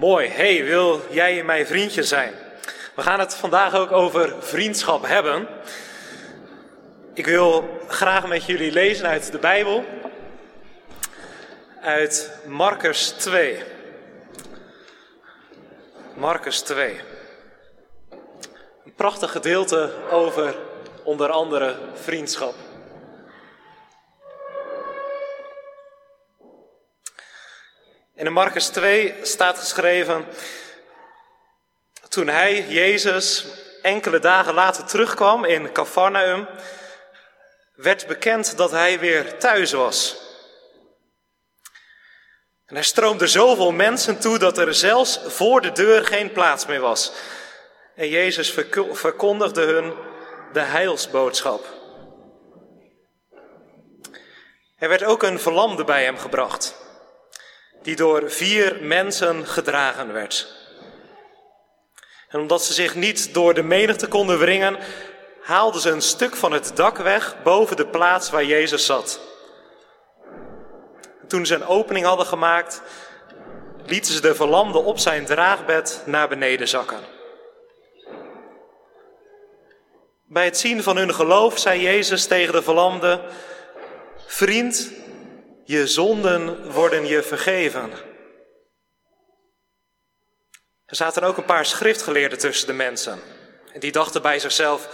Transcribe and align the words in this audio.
Mooi. 0.00 0.28
Hey, 0.28 0.64
wil 0.64 1.00
jij 1.10 1.44
mijn 1.44 1.66
vriendje 1.66 2.02
zijn? 2.02 2.34
We 2.94 3.02
gaan 3.02 3.20
het 3.20 3.34
vandaag 3.34 3.74
ook 3.74 3.92
over 3.92 4.34
vriendschap 4.38 5.06
hebben. 5.06 5.48
Ik 7.14 7.26
wil 7.26 7.80
graag 7.88 8.26
met 8.26 8.44
jullie 8.44 8.72
lezen 8.72 9.06
uit 9.06 9.32
de 9.32 9.38
Bijbel. 9.38 9.84
Uit 11.80 12.30
Marcus 12.46 13.08
2. 13.08 13.62
Marcus 16.14 16.60
2. 16.60 17.00
Een 18.84 18.94
prachtig 18.96 19.30
gedeelte 19.30 19.92
over 20.10 20.54
onder 21.02 21.30
andere 21.30 21.76
vriendschap. 21.94 22.54
En 28.20 28.26
in 28.26 28.32
Marcus 28.32 28.66
2 28.66 29.14
staat 29.22 29.58
geschreven, 29.58 30.26
toen 32.08 32.28
hij, 32.28 32.66
Jezus, 32.68 33.46
enkele 33.82 34.18
dagen 34.18 34.54
later 34.54 34.84
terugkwam 34.84 35.44
in 35.44 35.72
Cafarnaum, 35.72 36.48
werd 37.74 38.06
bekend 38.06 38.56
dat 38.56 38.70
hij 38.70 38.98
weer 38.98 39.38
thuis 39.38 39.72
was. 39.72 40.16
En 42.66 42.76
er 42.76 42.84
stroomde 42.84 43.26
zoveel 43.26 43.72
mensen 43.72 44.18
toe 44.18 44.38
dat 44.38 44.58
er 44.58 44.74
zelfs 44.74 45.20
voor 45.26 45.60
de 45.60 45.72
deur 45.72 46.06
geen 46.06 46.32
plaats 46.32 46.66
meer 46.66 46.80
was. 46.80 47.12
En 47.94 48.08
Jezus 48.08 48.54
verkondigde 48.92 49.62
hun 49.62 49.94
de 50.52 50.60
heilsboodschap. 50.60 51.66
Er 54.78 54.88
werd 54.88 55.04
ook 55.04 55.22
een 55.22 55.40
verlamde 55.40 55.84
bij 55.84 56.04
hem 56.04 56.18
gebracht 56.18 56.79
die 57.82 57.96
door 57.96 58.30
vier 58.30 58.76
mensen 58.80 59.46
gedragen 59.46 60.12
werd. 60.12 60.58
En 62.28 62.40
omdat 62.40 62.64
ze 62.64 62.72
zich 62.72 62.94
niet 62.94 63.34
door 63.34 63.54
de 63.54 63.62
menigte 63.62 64.06
konden 64.06 64.38
wringen, 64.38 64.78
haalden 65.42 65.80
ze 65.80 65.90
een 65.90 66.02
stuk 66.02 66.36
van 66.36 66.52
het 66.52 66.72
dak 66.74 66.96
weg 66.96 67.42
boven 67.42 67.76
de 67.76 67.86
plaats 67.86 68.30
waar 68.30 68.44
Jezus 68.44 68.86
zat. 68.86 69.20
Toen 71.26 71.46
ze 71.46 71.54
een 71.54 71.66
opening 71.66 72.06
hadden 72.06 72.26
gemaakt, 72.26 72.82
lieten 73.86 74.12
ze 74.12 74.20
de 74.20 74.34
verlamde 74.34 74.78
op 74.78 74.98
zijn 74.98 75.24
draagbed 75.24 76.02
naar 76.06 76.28
beneden 76.28 76.68
zakken. 76.68 77.00
Bij 80.26 80.44
het 80.44 80.58
zien 80.58 80.82
van 80.82 80.96
hun 80.96 81.14
geloof 81.14 81.58
zei 81.58 81.80
Jezus 81.80 82.26
tegen 82.26 82.52
de 82.52 82.62
verlamde: 82.62 83.20
Vriend, 84.26 84.92
je 85.70 85.86
zonden 85.86 86.72
worden 86.72 87.06
je 87.06 87.22
vergeven. 87.22 87.92
Er 90.86 90.96
zaten 90.96 91.22
ook 91.22 91.36
een 91.36 91.44
paar 91.44 91.66
schriftgeleerden 91.66 92.38
tussen 92.38 92.66
de 92.66 92.72
mensen. 92.72 93.20
En 93.72 93.80
die 93.80 93.92
dachten 93.92 94.22
bij 94.22 94.38
zichzelf, 94.38 94.88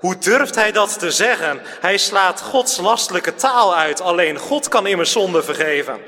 hoe 0.00 0.18
durft 0.18 0.54
hij 0.54 0.72
dat 0.72 0.98
te 0.98 1.10
zeggen? 1.10 1.60
Hij 1.64 1.98
slaat 1.98 2.40
Gods 2.40 2.76
lastelijke 2.76 3.34
taal 3.34 3.76
uit. 3.76 4.00
Alleen 4.00 4.38
God 4.38 4.68
kan 4.68 4.86
immers 4.86 5.12
zonde 5.12 5.42
vergeven. 5.42 6.00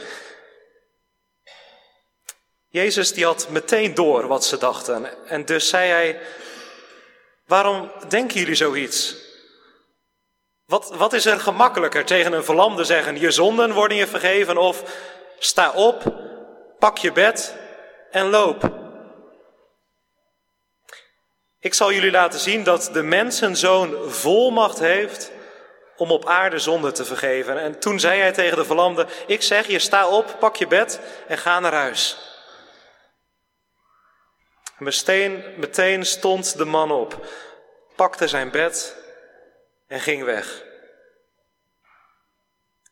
Jezus 2.69 3.13
die 3.13 3.25
had 3.25 3.49
meteen 3.49 3.95
door 3.95 4.27
wat 4.27 4.45
ze 4.45 4.59
dachten. 4.59 5.29
En 5.29 5.45
dus 5.45 5.69
zei 5.69 5.91
hij, 5.91 6.21
waarom 7.47 7.93
denken 8.09 8.41
jullie 8.41 8.55
zoiets? 8.55 9.24
Wat, 10.75 10.91
wat 10.95 11.13
is 11.13 11.27
er 11.27 11.41
gemakkelijker 11.41 12.05
tegen 12.05 12.33
een 12.33 12.45
verlamde 12.45 12.85
zeggen, 12.85 13.21
je 13.21 13.31
zonden 13.31 13.73
worden 13.73 13.97
je 13.97 14.07
vergeven 14.07 14.57
of 14.57 14.83
sta 15.39 15.73
op, 15.73 16.03
pak 16.79 16.99
je 16.99 17.13
bed 17.13 17.57
en 18.11 18.31
loop. 18.31 18.71
Ik 21.61 21.75
zal 21.75 21.93
jullie 21.93 22.11
laten 22.11 22.41
zien 22.41 22.65
dat 22.65 22.91
de 22.93 23.03
mensenzoon 23.03 24.11
volmacht 24.11 24.79
heeft 24.79 25.31
om 25.97 26.11
op 26.11 26.27
aarde 26.27 26.59
zonde 26.59 26.93
te 26.93 27.05
vergeven. 27.05 27.59
En 27.59 27.79
toen 27.81 28.01
zei 28.01 28.21
hij 28.21 28.33
tegen 28.33 28.57
de 28.57 28.65
verlamde, 28.65 29.07
ik 29.27 29.43
zeg 29.43 29.67
je 29.67 29.79
sta 29.79 30.09
op, 30.09 30.37
pak 30.39 30.57
je 30.57 30.67
bed 30.67 31.01
en 31.29 31.39
ga 31.39 31.61
naar 31.61 31.75
huis. 31.75 32.19
Meteen, 34.79 35.45
meteen 35.57 36.07
stond 36.07 36.57
de 36.57 36.65
man 36.65 36.91
op, 36.91 37.27
pakte 37.97 38.29
zijn 38.29 38.51
bed 38.51 39.03
en 39.87 40.01
ging 40.01 40.25
weg. 40.25 40.65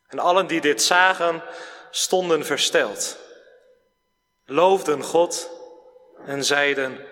En 0.07 0.19
allen 0.19 0.47
die 0.47 0.61
dit 0.61 0.83
zagen, 0.83 1.43
stonden 1.91 2.45
versteld, 2.45 3.19
loofden 4.45 5.03
God 5.03 5.51
en 6.27 6.45
zeiden, 6.45 7.07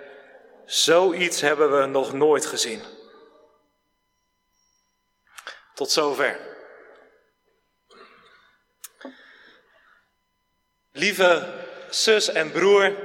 zoiets 0.64 1.40
hebben 1.40 1.80
we 1.80 1.86
nog 1.86 2.12
nooit 2.12 2.46
gezien. 2.46 2.82
Tot 5.74 5.90
zover. 5.90 6.40
Lieve 10.92 11.64
zus 11.90 12.28
en 12.28 12.50
broer 12.50 12.96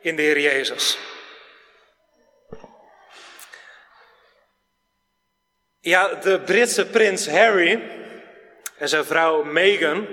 in 0.00 0.16
de 0.16 0.22
Heer 0.22 0.40
Jezus. 0.40 0.98
Ja, 5.84 6.08
de 6.14 6.40
Britse 6.40 6.86
prins 6.86 7.28
Harry 7.28 7.82
en 8.78 8.88
zijn 8.88 9.04
vrouw 9.04 9.42
Meghan 9.44 10.06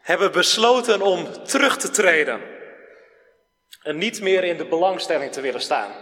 hebben 0.00 0.32
besloten 0.32 1.02
om 1.02 1.44
terug 1.44 1.76
te 1.76 1.90
treden 1.90 2.40
en 3.82 3.98
niet 3.98 4.20
meer 4.20 4.44
in 4.44 4.56
de 4.56 4.64
belangstelling 4.64 5.32
te 5.32 5.40
willen 5.40 5.60
staan. 5.60 5.92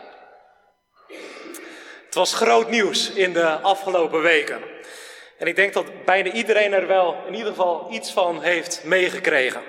Het 2.05 2.15
was 2.15 2.35
groot 2.35 2.71
nieuws 2.71 3.11
in 3.11 3.33
de 3.33 3.49
afgelopen 3.49 4.23
weken. 4.23 4.63
En 5.39 5.47
ik 5.47 5.57
denk 5.57 5.73
dat 5.73 6.05
bijna 6.05 6.33
iedereen 6.33 6.73
er 6.73 6.87
wel 6.87 7.25
in 7.27 7.35
ieder 7.35 7.51
geval 7.51 7.89
iets 7.91 8.13
van 8.13 8.43
heeft 8.43 8.85
meegekregen. 8.85 9.63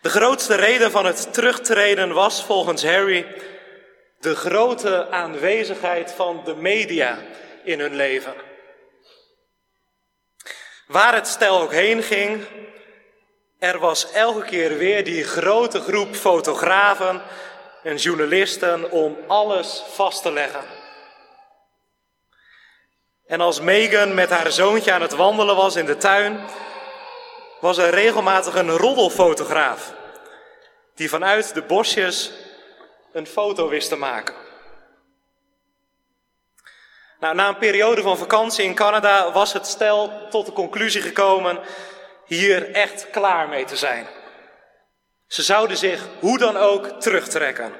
De 0.00 0.08
grootste 0.08 0.54
reden 0.54 0.90
van 0.90 1.06
het 1.06 1.32
terugtreden 1.32 2.12
was 2.12 2.44
volgens 2.44 2.84
Harry 2.84 3.26
de 4.20 4.36
grote 4.36 5.10
aanwezigheid 5.10 6.12
van 6.12 6.42
de 6.44 6.54
media 6.54 7.18
in 7.64 7.80
hun 7.80 7.94
leven. 7.94 8.34
Waar 10.86 11.14
het 11.14 11.26
stel 11.26 11.60
ook 11.60 11.72
heen 11.72 12.02
ging, 12.02 12.44
er 13.58 13.78
was 13.78 14.10
elke 14.12 14.44
keer 14.44 14.78
weer 14.78 15.04
die 15.04 15.24
grote 15.24 15.80
groep 15.80 16.14
fotografen 16.14 17.22
en 17.82 17.96
journalisten 17.96 18.90
om 18.90 19.16
alles 19.26 19.82
vast 19.88 20.22
te 20.22 20.32
leggen. 20.32 20.64
En 23.26 23.40
als 23.40 23.60
Megan 23.60 24.14
met 24.14 24.30
haar 24.30 24.52
zoontje 24.52 24.92
aan 24.92 25.02
het 25.02 25.14
wandelen 25.14 25.56
was 25.56 25.76
in 25.76 25.86
de 25.86 25.96
tuin, 25.96 26.40
was 27.60 27.78
er 27.78 27.90
regelmatig 27.90 28.54
een 28.54 28.70
roddelfotograaf 28.70 29.92
die 30.94 31.08
vanuit 31.08 31.54
de 31.54 31.62
bosjes 31.62 32.32
een 33.16 33.26
foto 33.26 33.68
wist 33.68 33.88
te 33.88 33.96
maken. 33.96 34.34
Nou, 37.20 37.34
na 37.34 37.48
een 37.48 37.58
periode 37.58 38.02
van 38.02 38.18
vakantie 38.18 38.64
in 38.64 38.74
Canada 38.74 39.32
was 39.32 39.52
het 39.52 39.66
stel 39.66 40.28
tot 40.28 40.46
de 40.46 40.52
conclusie 40.52 41.02
gekomen 41.02 41.60
hier 42.26 42.72
echt 42.72 43.10
klaar 43.10 43.48
mee 43.48 43.64
te 43.64 43.76
zijn. 43.76 44.06
Ze 45.26 45.42
zouden 45.42 45.76
zich 45.76 46.08
hoe 46.20 46.38
dan 46.38 46.56
ook 46.56 47.00
terugtrekken. 47.00 47.72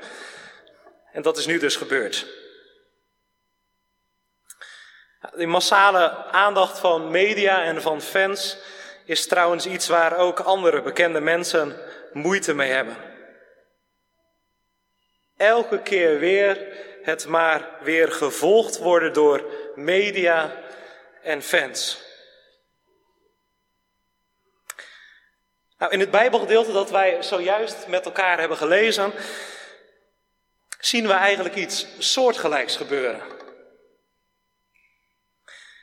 En 1.12 1.22
dat 1.22 1.36
is 1.36 1.46
nu 1.46 1.58
dus 1.58 1.76
gebeurd. 1.76 2.26
Die 5.34 5.46
massale 5.46 6.32
aandacht 6.32 6.78
van 6.78 7.10
media 7.10 7.62
en 7.62 7.82
van 7.82 8.00
fans 8.00 8.58
is 9.04 9.26
trouwens 9.26 9.66
iets 9.66 9.88
waar 9.88 10.16
ook 10.16 10.40
andere 10.40 10.82
bekende 10.82 11.20
mensen 11.20 11.80
moeite 12.12 12.54
mee 12.54 12.70
hebben. 12.70 13.15
Elke 15.36 15.82
keer 15.82 16.18
weer 16.18 16.66
het 17.02 17.26
maar 17.26 17.70
weer 17.82 18.12
gevolgd 18.12 18.78
worden 18.78 19.12
door 19.12 19.44
media 19.74 20.62
en 21.22 21.42
fans. 21.42 22.04
Nou, 25.78 25.92
in 25.92 26.00
het 26.00 26.10
Bijbelgedeelte 26.10 26.72
dat 26.72 26.90
wij 26.90 27.22
zojuist 27.22 27.86
met 27.86 28.04
elkaar 28.04 28.38
hebben 28.38 28.56
gelezen, 28.56 29.12
zien 30.78 31.06
we 31.06 31.12
eigenlijk 31.12 31.54
iets 31.54 31.86
soortgelijks 31.98 32.76
gebeuren. 32.76 33.22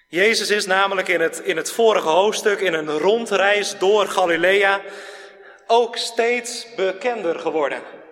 Jezus 0.08 0.50
is 0.50 0.66
namelijk 0.66 1.08
in 1.08 1.22
het, 1.22 1.40
in 1.40 1.58
het 1.58 1.72
vorige 1.72 2.08
hoofdstuk, 2.08 2.60
in 2.60 2.74
een 2.74 2.98
rondreis 2.98 3.78
door 3.78 4.08
Galilea, 4.08 4.82
ook 5.68 5.98
steeds 5.98 6.76
bekender 6.76 7.40
geworden. 7.40 8.03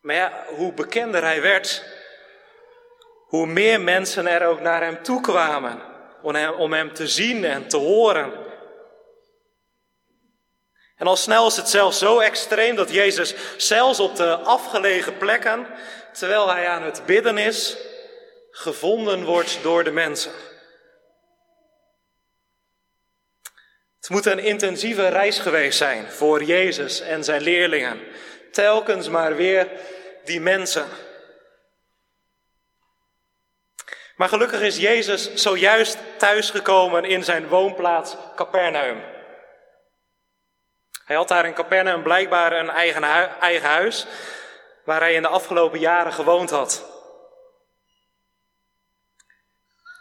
Maar 0.00 0.14
ja, 0.14 0.44
hoe 0.46 0.72
bekender 0.72 1.22
hij 1.22 1.42
werd, 1.42 1.84
hoe 3.26 3.46
meer 3.46 3.80
mensen 3.80 4.26
er 4.26 4.46
ook 4.46 4.60
naar 4.60 4.82
hem 4.82 5.02
toe 5.02 5.20
kwamen 5.20 5.82
om 6.22 6.34
hem, 6.34 6.52
om 6.52 6.72
hem 6.72 6.92
te 6.92 7.08
zien 7.08 7.44
en 7.44 7.68
te 7.68 7.76
horen. 7.76 8.32
En 10.96 11.06
al 11.06 11.16
snel 11.16 11.46
is 11.46 11.56
het 11.56 11.68
zelfs 11.68 11.98
zo 11.98 12.18
extreem 12.18 12.76
dat 12.76 12.92
Jezus 12.92 13.34
zelfs 13.56 14.00
op 14.00 14.16
de 14.16 14.36
afgelegen 14.36 15.16
plekken, 15.16 15.66
terwijl 16.12 16.48
hij 16.48 16.68
aan 16.68 16.82
het 16.82 17.02
bidden 17.06 17.38
is, 17.38 17.76
gevonden 18.50 19.24
wordt 19.24 19.62
door 19.62 19.84
de 19.84 19.90
mensen. 19.90 20.32
Het 24.00 24.08
moet 24.08 24.26
een 24.26 24.38
intensieve 24.38 25.08
reis 25.08 25.38
geweest 25.38 25.78
zijn 25.78 26.10
voor 26.10 26.42
Jezus 26.42 27.00
en 27.00 27.24
zijn 27.24 27.42
leerlingen. 27.42 28.00
Telkens 28.52 29.08
maar 29.08 29.36
weer 29.36 29.70
die 30.24 30.40
mensen. 30.40 30.88
Maar 34.16 34.28
gelukkig 34.28 34.60
is 34.60 34.76
Jezus 34.76 35.34
zojuist 35.34 35.98
thuisgekomen 36.16 37.04
in 37.04 37.24
zijn 37.24 37.48
woonplaats 37.48 38.16
Capernaum. 38.36 39.02
Hij 41.04 41.16
had 41.16 41.28
daar 41.28 41.46
in 41.46 41.54
Capernaum 41.54 42.02
blijkbaar 42.02 42.52
een 42.52 42.70
eigen, 42.70 43.02
eigen 43.40 43.68
huis, 43.68 44.06
waar 44.84 45.00
hij 45.00 45.14
in 45.14 45.22
de 45.22 45.28
afgelopen 45.28 45.78
jaren 45.78 46.12
gewoond 46.12 46.50
had. 46.50 46.84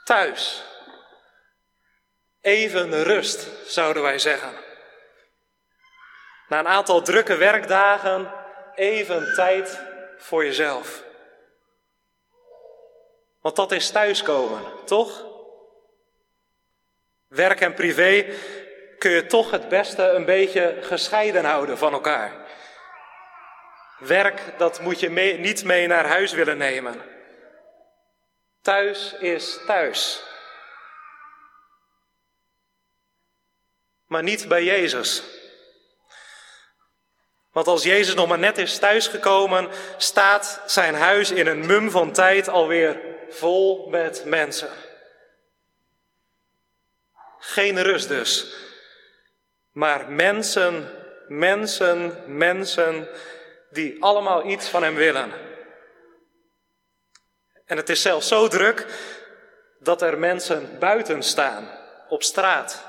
Thuis. 0.04 0.64
Even 2.42 3.04
rust, 3.04 3.48
zouden 3.66 4.04
wij 4.04 4.20
zeggen. 4.20 4.54
Na 6.48 6.60
een 6.60 6.68
aantal 6.68 7.02
drukke 7.02 7.36
werkdagen, 7.36 8.39
even 8.80 9.34
tijd 9.34 9.80
voor 10.18 10.46
jezelf. 10.46 11.04
Want 13.42 13.56
dat 13.56 13.72
is 13.72 13.90
thuiskomen, 13.90 14.62
toch? 14.86 15.26
Werk 17.28 17.62
en 17.62 17.74
privé 17.74 18.26
kun 18.98 19.12
je 19.12 19.26
toch 19.26 19.52
het 19.52 19.70
beste 19.70 20.04
een 20.04 20.26
beetje 20.26 20.78
gescheiden 20.82 21.46
houden 21.46 21.78
van 21.78 21.94
elkaar. 21.94 22.48
Werk, 24.00 24.42
dat 24.58 24.82
moet 24.82 25.00
je 25.00 25.10
niet 25.40 25.64
mee 25.64 25.88
naar 25.88 26.08
huis 26.08 26.32
willen 26.32 26.58
nemen. 26.58 27.02
Thuis 28.62 29.14
is 29.14 29.60
thuis. 29.66 30.24
Maar 34.06 34.24
niet 34.24 34.48
bij 34.48 34.64
Jezus. 34.64 35.39
Want 37.60 37.72
als 37.72 37.84
Jezus 37.84 38.14
nog 38.14 38.28
maar 38.28 38.40
net 38.40 38.58
is 38.58 38.78
thuisgekomen, 38.78 39.68
staat 39.98 40.62
zijn 40.66 40.96
huis 40.96 41.32
in 41.32 41.48
een 41.48 41.66
mum 41.66 41.92
van 41.92 42.12
tijd 42.12 42.48
alweer 42.48 43.00
vol 43.30 43.88
met 43.90 44.24
mensen. 44.26 44.70
Geen 47.40 47.82
rust 47.82 48.08
dus. 48.08 48.56
Maar 49.72 50.12
mensen, 50.12 50.92
mensen, 51.28 52.24
mensen 52.28 53.10
die 53.70 54.04
allemaal 54.04 54.46
iets 54.46 54.68
van 54.68 54.84
hem 54.84 54.96
willen. 54.96 55.32
En 57.66 57.78
het 57.78 57.90
is 57.90 58.02
zelfs 58.02 58.28
zo 58.28 58.48
druk 58.48 58.86
dat 59.80 60.02
er 60.02 60.18
mensen 60.18 60.80
buiten 60.80 61.24
staan, 61.24 61.70
op 62.10 62.24
straat. 62.24 62.89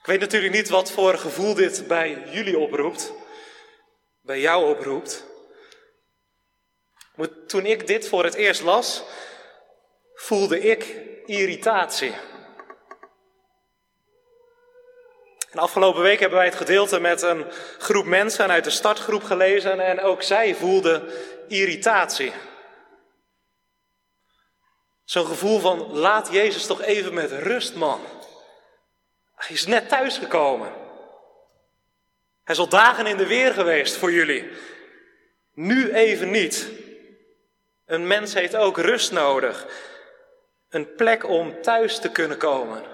Ik 0.00 0.06
weet 0.06 0.20
natuurlijk 0.20 0.52
niet 0.52 0.68
wat 0.68 0.90
voor 0.90 1.18
gevoel 1.18 1.54
dit 1.54 1.86
bij 1.86 2.22
jullie 2.30 2.58
oproept, 2.58 3.12
bij 4.20 4.40
jou 4.40 4.70
oproept. 4.70 5.24
Maar 7.14 7.28
toen 7.46 7.66
ik 7.66 7.86
dit 7.86 8.08
voor 8.08 8.24
het 8.24 8.34
eerst 8.34 8.62
las, 8.62 9.02
voelde 10.14 10.60
ik 10.60 10.96
irritatie. 11.26 12.14
En 15.50 15.58
afgelopen 15.58 16.02
week 16.02 16.20
hebben 16.20 16.38
wij 16.38 16.46
het 16.46 16.56
gedeelte 16.56 17.00
met 17.00 17.22
een 17.22 17.46
groep 17.78 18.04
mensen 18.04 18.50
uit 18.50 18.64
de 18.64 18.70
startgroep 18.70 19.22
gelezen 19.22 19.80
en 19.80 20.00
ook 20.00 20.22
zij 20.22 20.54
voelden 20.54 21.10
irritatie. 21.48 22.32
Zo'n 25.04 25.26
gevoel 25.26 25.60
van 25.60 25.92
laat 25.92 26.32
Jezus 26.32 26.66
toch 26.66 26.82
even 26.82 27.14
met 27.14 27.30
rust, 27.30 27.74
man. 27.74 28.00
Hij 29.40 29.56
is 29.56 29.66
net 29.66 29.88
thuisgekomen. 29.88 30.72
Hij 32.44 32.54
is 32.54 32.58
al 32.58 32.68
dagen 32.68 33.06
in 33.06 33.16
de 33.16 33.26
weer 33.26 33.52
geweest 33.52 33.96
voor 33.96 34.12
jullie. 34.12 34.50
Nu 35.54 35.92
even 35.92 36.30
niet. 36.30 36.68
Een 37.86 38.06
mens 38.06 38.34
heeft 38.34 38.56
ook 38.56 38.78
rust 38.78 39.12
nodig. 39.12 39.66
Een 40.68 40.94
plek 40.94 41.24
om 41.24 41.62
thuis 41.62 41.98
te 41.98 42.10
kunnen 42.10 42.38
komen. 42.38 42.84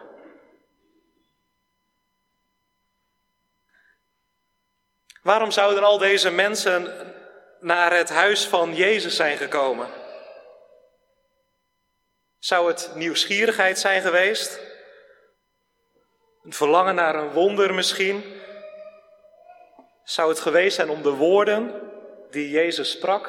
Waarom 5.23 5.51
zouden 5.51 5.85
al 5.85 5.99
deze 5.99 6.31
mensen 6.31 7.15
naar 7.61 7.97
het 7.97 8.09
huis 8.09 8.47
van 8.47 8.75
Jezus 8.75 9.17
zijn 9.17 9.37
gekomen? 9.37 9.89
Zou 12.39 12.69
het 12.69 12.91
nieuwsgierigheid 12.95 13.79
zijn 13.79 14.03
geweest? 14.03 14.61
Een 16.47 16.53
verlangen 16.53 16.95
naar 16.95 17.15
een 17.15 17.31
wonder 17.31 17.75
misschien? 17.75 18.25
Zou 20.05 20.29
het 20.29 20.41
geweest 20.41 20.77
zijn 20.77 20.89
om 20.89 21.03
de 21.03 21.11
woorden 21.11 21.81
die 22.31 22.51
Jezus 22.51 22.91
sprak? 22.91 23.27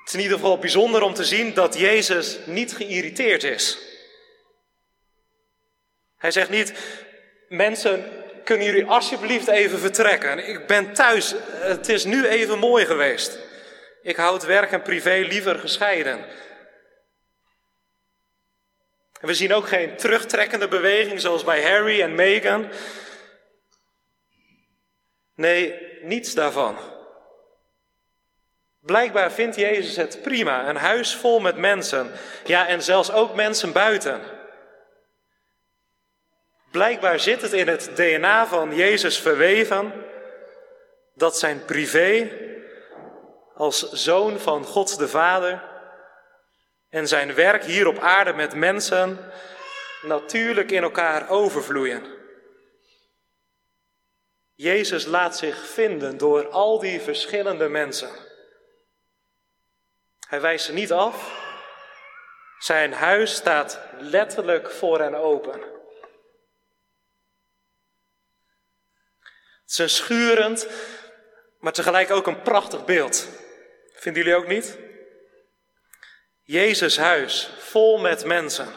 Het 0.00 0.06
is 0.06 0.14
in 0.14 0.20
ieder 0.20 0.36
geval 0.36 0.58
bijzonder 0.58 1.02
om 1.02 1.14
te 1.14 1.24
zien 1.24 1.54
dat 1.54 1.78
Jezus 1.78 2.38
niet 2.46 2.76
geïrriteerd 2.76 3.44
is. 3.44 3.78
Hij 6.16 6.30
zegt 6.30 6.50
niet, 6.50 6.72
mensen, 7.48 8.04
kunnen 8.44 8.66
jullie 8.66 8.86
alsjeblieft 8.86 9.48
even 9.48 9.78
vertrekken? 9.78 10.48
Ik 10.48 10.66
ben 10.66 10.92
thuis, 10.92 11.34
het 11.50 11.88
is 11.88 12.04
nu 12.04 12.26
even 12.26 12.58
mooi 12.58 12.86
geweest. 12.86 13.38
Ik 14.02 14.16
houd 14.16 14.44
werk 14.44 14.72
en 14.72 14.82
privé 14.82 15.24
liever 15.28 15.58
gescheiden. 15.58 16.24
We 19.20 19.34
zien 19.34 19.54
ook 19.54 19.68
geen 19.68 19.96
terugtrekkende 19.96 20.68
beweging 20.68 21.20
zoals 21.20 21.44
bij 21.44 21.62
Harry 21.62 22.02
en 22.02 22.14
Meghan. 22.14 22.68
Nee, 25.34 25.74
niets 26.02 26.34
daarvan. 26.34 26.78
Blijkbaar 28.80 29.32
vindt 29.32 29.56
Jezus 29.56 29.96
het 29.96 30.22
prima, 30.22 30.68
een 30.68 30.76
huis 30.76 31.14
vol 31.14 31.40
met 31.40 31.56
mensen. 31.56 32.12
Ja, 32.44 32.66
en 32.66 32.82
zelfs 32.82 33.12
ook 33.12 33.34
mensen 33.34 33.72
buiten. 33.72 34.20
Blijkbaar 36.70 37.20
zit 37.20 37.42
het 37.42 37.52
in 37.52 37.68
het 37.68 37.90
DNA 37.94 38.46
van 38.46 38.74
Jezus 38.74 39.18
verweven 39.18 39.92
dat 41.14 41.38
zijn 41.38 41.64
privé 41.64 42.30
als 43.54 43.92
zoon 43.92 44.38
van 44.38 44.64
God 44.64 44.98
de 44.98 45.08
Vader 45.08 45.67
en 46.88 47.08
zijn 47.08 47.34
werk 47.34 47.64
hier 47.64 47.86
op 47.86 47.98
aarde 47.98 48.32
met 48.32 48.54
mensen 48.54 49.32
natuurlijk 50.02 50.70
in 50.70 50.82
elkaar 50.82 51.28
overvloeien. 51.28 52.16
Jezus 54.54 55.04
laat 55.04 55.36
zich 55.36 55.66
vinden 55.66 56.16
door 56.16 56.48
al 56.48 56.78
die 56.78 57.00
verschillende 57.00 57.68
mensen. 57.68 58.10
Hij 60.28 60.40
wijst 60.40 60.64
ze 60.64 60.72
niet 60.72 60.92
af. 60.92 61.46
Zijn 62.58 62.92
huis 62.92 63.34
staat 63.34 63.80
letterlijk 63.98 64.70
voor 64.70 65.00
hen 65.00 65.14
open. 65.14 65.60
Het 69.60 69.76
is 69.76 69.78
een 69.78 69.88
schurend, 69.90 70.68
maar 71.58 71.72
tegelijk 71.72 72.10
ook 72.10 72.26
een 72.26 72.42
prachtig 72.42 72.84
beeld. 72.84 73.28
Vinden 73.92 74.22
jullie 74.22 74.38
ook 74.38 74.46
niet? 74.46 74.87
Jezus 76.48 76.96
huis, 76.96 77.50
vol 77.58 77.98
met 77.98 78.24
mensen. 78.24 78.72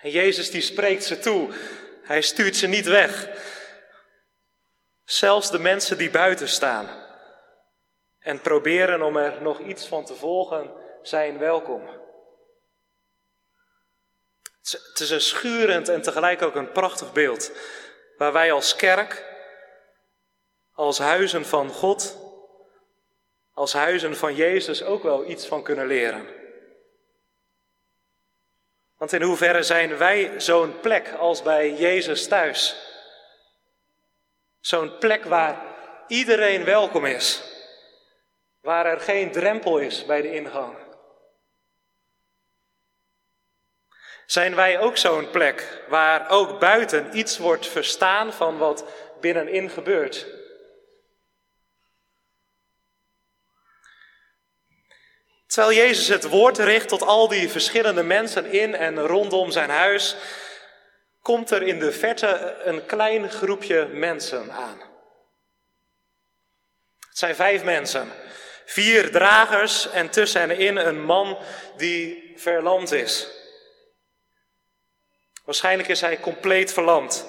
En 0.00 0.10
Jezus 0.10 0.50
die 0.50 0.60
spreekt 0.60 1.04
ze 1.04 1.18
toe. 1.18 1.54
Hij 2.02 2.22
stuurt 2.22 2.56
ze 2.56 2.66
niet 2.66 2.86
weg. 2.86 3.28
Zelfs 5.04 5.50
de 5.50 5.58
mensen 5.58 5.98
die 5.98 6.10
buiten 6.10 6.48
staan 6.48 6.88
en 8.18 8.40
proberen 8.40 9.02
om 9.02 9.16
er 9.16 9.42
nog 9.42 9.60
iets 9.60 9.86
van 9.86 10.04
te 10.04 10.14
volgen, 10.14 10.72
zijn 11.02 11.38
welkom. 11.38 11.88
Het 14.60 15.00
is 15.00 15.10
een 15.10 15.20
schurend 15.20 15.88
en 15.88 16.02
tegelijk 16.02 16.42
ook 16.42 16.54
een 16.54 16.72
prachtig 16.72 17.12
beeld 17.12 17.52
waar 18.16 18.32
wij 18.32 18.52
als 18.52 18.76
kerk, 18.76 19.24
als 20.72 20.98
huizen 20.98 21.46
van 21.46 21.68
God, 21.68 22.30
als 23.54 23.72
huizen 23.72 24.16
van 24.16 24.34
Jezus 24.34 24.82
ook 24.82 25.02
wel 25.02 25.30
iets 25.30 25.46
van 25.46 25.62
kunnen 25.62 25.86
leren. 25.86 26.26
Want 28.96 29.12
in 29.12 29.22
hoeverre 29.22 29.62
zijn 29.62 29.96
wij 29.96 30.40
zo'n 30.40 30.80
plek 30.80 31.12
als 31.18 31.42
bij 31.42 31.74
Jezus 31.74 32.28
thuis? 32.28 32.76
Zo'n 34.60 34.98
plek 34.98 35.24
waar 35.24 35.62
iedereen 36.06 36.64
welkom 36.64 37.04
is, 37.06 37.42
waar 38.60 38.86
er 38.86 39.00
geen 39.00 39.32
drempel 39.32 39.78
is 39.78 40.06
bij 40.06 40.22
de 40.22 40.34
ingang. 40.34 40.76
Zijn 44.26 44.54
wij 44.54 44.80
ook 44.80 44.96
zo'n 44.96 45.30
plek 45.30 45.82
waar 45.88 46.30
ook 46.30 46.60
buiten 46.60 47.18
iets 47.18 47.38
wordt 47.38 47.66
verstaan 47.66 48.32
van 48.32 48.58
wat 48.58 48.84
binnenin 49.20 49.70
gebeurt? 49.70 50.26
Terwijl 55.52 55.76
Jezus 55.76 56.08
het 56.08 56.28
woord 56.28 56.58
richt 56.58 56.88
tot 56.88 57.02
al 57.02 57.28
die 57.28 57.48
verschillende 57.50 58.02
mensen 58.02 58.46
in 58.46 58.74
en 58.74 58.98
rondom 58.98 59.50
zijn 59.50 59.70
huis, 59.70 60.16
komt 61.22 61.50
er 61.50 61.62
in 61.62 61.78
de 61.78 61.92
verte 61.92 62.56
een 62.64 62.86
klein 62.86 63.30
groepje 63.30 63.86
mensen 63.86 64.52
aan. 64.52 64.80
Het 67.08 67.18
zijn 67.18 67.34
vijf 67.34 67.62
mensen, 67.62 68.12
vier 68.64 69.10
dragers 69.10 69.90
en 69.90 70.10
tussen 70.10 70.40
hen 70.40 70.58
in 70.58 70.76
een 70.76 71.04
man 71.04 71.38
die 71.76 72.32
verlamd 72.36 72.92
is. 72.92 73.28
Waarschijnlijk 75.44 75.88
is 75.88 76.00
hij 76.00 76.20
compleet 76.20 76.72
verlamd, 76.72 77.26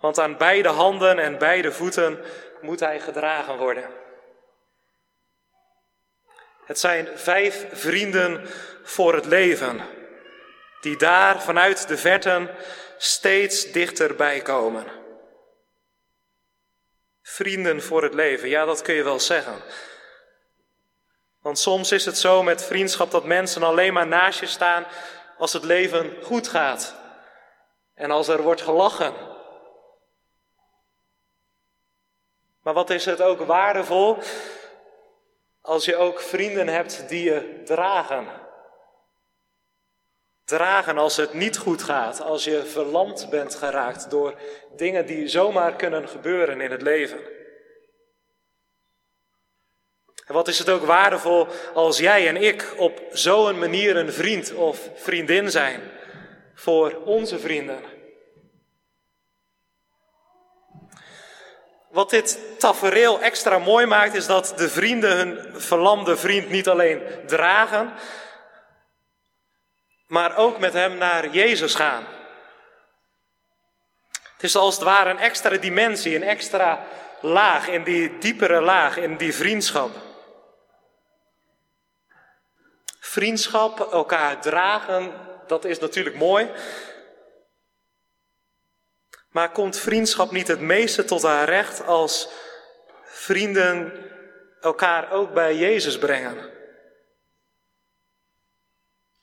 want 0.00 0.18
aan 0.18 0.36
beide 0.36 0.68
handen 0.68 1.18
en 1.18 1.38
beide 1.38 1.72
voeten 1.72 2.24
moet 2.60 2.80
hij 2.80 3.00
gedragen 3.00 3.58
worden. 3.58 4.01
Het 6.64 6.78
zijn 6.78 7.08
vijf 7.14 7.66
vrienden 7.72 8.48
voor 8.82 9.14
het 9.14 9.24
leven, 9.24 9.80
die 10.80 10.96
daar 10.96 11.42
vanuit 11.42 11.88
de 11.88 11.96
verten 11.96 12.50
steeds 12.96 13.72
dichterbij 13.72 14.40
komen. 14.40 14.86
Vrienden 17.22 17.82
voor 17.82 18.02
het 18.02 18.14
leven, 18.14 18.48
ja, 18.48 18.64
dat 18.64 18.82
kun 18.82 18.94
je 18.94 19.02
wel 19.02 19.20
zeggen. 19.20 19.62
Want 21.40 21.58
soms 21.58 21.92
is 21.92 22.04
het 22.04 22.18
zo 22.18 22.42
met 22.42 22.64
vriendschap 22.64 23.10
dat 23.10 23.24
mensen 23.24 23.62
alleen 23.62 23.92
maar 23.92 24.06
naast 24.06 24.40
je 24.40 24.46
staan 24.46 24.86
als 25.38 25.52
het 25.52 25.64
leven 25.64 26.16
goed 26.22 26.48
gaat 26.48 26.94
en 27.94 28.10
als 28.10 28.28
er 28.28 28.42
wordt 28.42 28.62
gelachen. 28.62 29.14
Maar 32.62 32.74
wat 32.74 32.90
is 32.90 33.04
het 33.04 33.22
ook 33.22 33.40
waardevol 33.40 34.18
als 35.62 35.84
je 35.84 35.96
ook 35.96 36.20
vrienden 36.20 36.68
hebt 36.68 37.08
die 37.08 37.24
je 37.24 37.60
dragen. 37.64 38.26
Dragen 40.44 40.98
als 40.98 41.16
het 41.16 41.34
niet 41.34 41.56
goed 41.56 41.82
gaat, 41.82 42.20
als 42.20 42.44
je 42.44 42.64
verlamd 42.64 43.30
bent 43.30 43.54
geraakt 43.54 44.10
door 44.10 44.34
dingen 44.76 45.06
die 45.06 45.28
zomaar 45.28 45.76
kunnen 45.76 46.08
gebeuren 46.08 46.60
in 46.60 46.70
het 46.70 46.82
leven. 46.82 47.18
En 50.26 50.34
wat 50.34 50.48
is 50.48 50.58
het 50.58 50.68
ook 50.68 50.84
waardevol 50.84 51.46
als 51.74 51.98
jij 51.98 52.28
en 52.28 52.36
ik 52.36 52.74
op 52.76 53.02
zo'n 53.10 53.58
manier 53.58 53.96
een 53.96 54.12
vriend 54.12 54.54
of 54.54 54.90
vriendin 54.94 55.50
zijn 55.50 55.80
voor 56.54 57.02
onze 57.04 57.38
vrienden. 57.38 58.01
Wat 61.92 62.10
dit 62.10 62.38
tafereel 62.58 63.20
extra 63.20 63.58
mooi 63.58 63.86
maakt, 63.86 64.14
is 64.14 64.26
dat 64.26 64.52
de 64.56 64.68
vrienden 64.68 65.16
hun 65.16 65.60
verlamde 65.60 66.16
vriend 66.16 66.48
niet 66.48 66.68
alleen 66.68 67.02
dragen, 67.26 67.92
maar 70.06 70.36
ook 70.36 70.58
met 70.58 70.72
hem 70.72 70.96
naar 70.96 71.28
Jezus 71.28 71.74
gaan. 71.74 72.04
Het 74.32 74.42
is 74.42 74.56
als 74.56 74.74
het 74.74 74.84
ware 74.84 75.10
een 75.10 75.18
extra 75.18 75.56
dimensie, 75.56 76.16
een 76.16 76.22
extra 76.22 76.84
laag 77.20 77.68
in 77.68 77.82
die 77.82 78.18
diepere 78.18 78.60
laag, 78.60 78.96
in 78.96 79.16
die 79.16 79.34
vriendschap. 79.34 79.90
Vriendschap, 83.00 83.92
elkaar 83.92 84.40
dragen, 84.40 85.12
dat 85.46 85.64
is 85.64 85.78
natuurlijk 85.78 86.16
mooi. 86.16 86.50
Maar 89.32 89.50
komt 89.50 89.78
vriendschap 89.78 90.30
niet 90.30 90.48
het 90.48 90.60
meeste 90.60 91.04
tot 91.04 91.22
haar 91.22 91.48
recht 91.48 91.86
als 91.86 92.28
vrienden 93.04 93.92
elkaar 94.60 95.12
ook 95.12 95.34
bij 95.34 95.56
Jezus 95.56 95.98
brengen? 95.98 96.50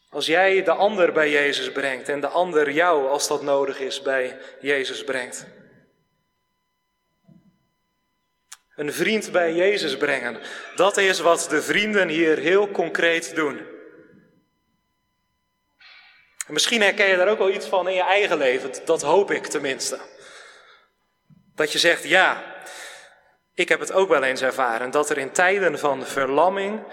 Als 0.10 0.26
jij 0.26 0.64
de 0.64 0.72
ander 0.72 1.12
bij 1.12 1.30
Jezus 1.30 1.72
brengt 1.72 2.10
en 2.10 2.20
de 2.20 2.28
ander 2.28 2.72
jou, 2.72 3.08
als 3.08 3.28
dat 3.28 3.42
nodig 3.42 3.80
is, 3.80 4.02
bij 4.02 4.38
Jezus 4.60 5.04
brengt. 5.04 5.46
Een 8.76 8.94
vriend 8.94 9.32
bij 9.32 9.54
Jezus 9.54 9.98
brengen, 9.98 10.40
dat 10.76 10.98
is 10.98 11.20
wat 11.20 11.48
de 11.50 11.62
vrienden 11.62 12.08
hier 12.08 12.38
heel 12.38 12.72
concreet 12.72 13.36
doen. 13.36 13.78
Misschien 16.50 16.82
herken 16.82 17.08
je 17.08 17.18
daar 17.18 17.28
ook 17.28 17.38
wel 17.38 17.50
iets 17.50 17.66
van 17.66 17.88
in 17.88 17.94
je 17.94 18.04
eigen 18.04 18.38
leven, 18.38 18.72
dat 18.86 19.02
hoop 19.02 19.32
ik 19.32 19.48
tenminste. 19.48 20.00
Dat 21.56 21.72
je 21.72 21.80
zegt, 21.80 22.04
ja, 22.04 22.44
ik 23.54 23.70
heb 23.70 23.80
het 23.80 23.92
ook 23.92 24.10
wel 24.10 24.24
eens 24.24 24.42
ervaren, 24.42 24.92
dat 24.92 25.10
er 25.10 25.18
in 25.18 25.32
tijden 25.32 25.80
van 25.80 26.06
verlamming, 26.06 26.84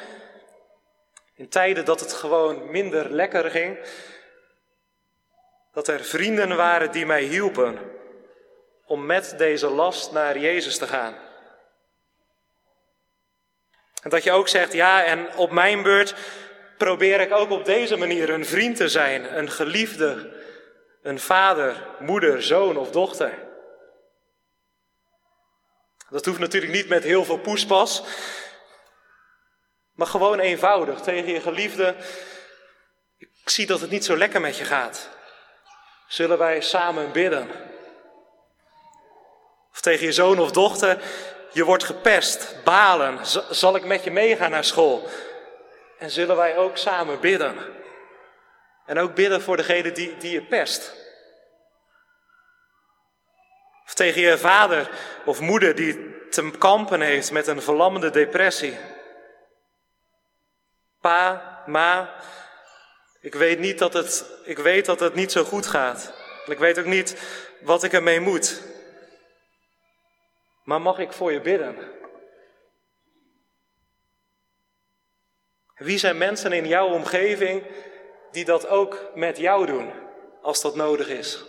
in 1.34 1.48
tijden 1.48 1.84
dat 1.84 2.00
het 2.00 2.12
gewoon 2.12 2.70
minder 2.70 3.10
lekker 3.10 3.50
ging, 3.50 3.78
dat 5.72 5.88
er 5.88 6.04
vrienden 6.04 6.56
waren 6.56 6.90
die 6.90 7.06
mij 7.06 7.22
hielpen 7.22 7.78
om 8.86 9.06
met 9.06 9.34
deze 9.36 9.68
last 9.70 10.12
naar 10.12 10.38
Jezus 10.38 10.78
te 10.78 10.86
gaan. 10.86 11.14
En 14.02 14.10
dat 14.10 14.24
je 14.24 14.32
ook 14.32 14.48
zegt, 14.48 14.72
ja, 14.72 15.04
en 15.04 15.36
op 15.36 15.50
mijn 15.50 15.82
beurt 15.82 16.14
probeer 16.76 17.20
ik 17.20 17.32
ook 17.32 17.50
op 17.50 17.64
deze 17.64 17.96
manier 17.96 18.30
een 18.30 18.46
vriend 18.46 18.76
te 18.76 18.88
zijn, 18.88 19.38
een 19.38 19.50
geliefde, 19.50 20.34
een 21.02 21.20
vader, 21.20 21.86
moeder, 21.98 22.42
zoon 22.42 22.76
of 22.76 22.90
dochter. 22.90 23.44
Dat 26.10 26.24
hoeft 26.24 26.38
natuurlijk 26.38 26.72
niet 26.72 26.88
met 26.88 27.02
heel 27.02 27.24
veel 27.24 27.38
poespas, 27.38 28.02
maar 29.94 30.06
gewoon 30.06 30.38
eenvoudig 30.38 31.00
tegen 31.00 31.32
je 31.32 31.40
geliefde. 31.40 31.94
Ik 33.18 33.50
zie 33.50 33.66
dat 33.66 33.80
het 33.80 33.90
niet 33.90 34.04
zo 34.04 34.16
lekker 34.16 34.40
met 34.40 34.56
je 34.56 34.64
gaat. 34.64 35.08
Zullen 36.06 36.38
wij 36.38 36.60
samen 36.60 37.12
bidden? 37.12 37.48
Of 39.72 39.80
tegen 39.80 40.06
je 40.06 40.12
zoon 40.12 40.38
of 40.38 40.50
dochter, 40.50 41.02
je 41.52 41.64
wordt 41.64 41.84
gepest, 41.84 42.56
balen. 42.64 43.18
Zal 43.50 43.76
ik 43.76 43.84
met 43.84 44.04
je 44.04 44.10
meegaan 44.10 44.50
naar 44.50 44.64
school? 44.64 45.08
En 45.98 46.10
zullen 46.10 46.36
wij 46.36 46.56
ook 46.56 46.76
samen 46.76 47.20
bidden? 47.20 47.56
En 48.86 48.98
ook 48.98 49.14
bidden 49.14 49.42
voor 49.42 49.56
degene 49.56 49.92
die, 49.92 50.16
die 50.16 50.32
je 50.32 50.42
pest. 50.42 50.94
Of 53.84 53.94
tegen 53.94 54.20
je 54.20 54.38
vader 54.38 54.90
of 55.24 55.40
moeder 55.40 55.74
die 55.74 56.14
te 56.30 56.50
kampen 56.58 57.00
heeft 57.00 57.32
met 57.32 57.46
een 57.46 57.62
verlammende 57.62 58.10
depressie. 58.10 58.78
Pa, 61.00 61.62
ma, 61.66 62.14
ik 63.20 63.34
weet, 63.34 63.58
niet 63.58 63.78
dat 63.78 63.92
het, 63.92 64.24
ik 64.44 64.58
weet 64.58 64.86
dat 64.86 65.00
het 65.00 65.14
niet 65.14 65.32
zo 65.32 65.44
goed 65.44 65.66
gaat. 65.66 66.12
ik 66.46 66.58
weet 66.58 66.78
ook 66.78 66.84
niet 66.84 67.16
wat 67.60 67.82
ik 67.82 67.92
ermee 67.92 68.20
moet. 68.20 68.62
Maar 70.64 70.80
mag 70.80 70.98
ik 70.98 71.12
voor 71.12 71.32
je 71.32 71.40
bidden? 71.40 71.76
Wie 75.76 75.98
zijn 75.98 76.18
mensen 76.18 76.52
in 76.52 76.66
jouw 76.66 76.88
omgeving 76.88 77.62
die 78.30 78.44
dat 78.44 78.66
ook 78.68 79.10
met 79.14 79.36
jou 79.36 79.66
doen, 79.66 79.92
als 80.42 80.60
dat 80.60 80.74
nodig 80.74 81.08
is? 81.08 81.44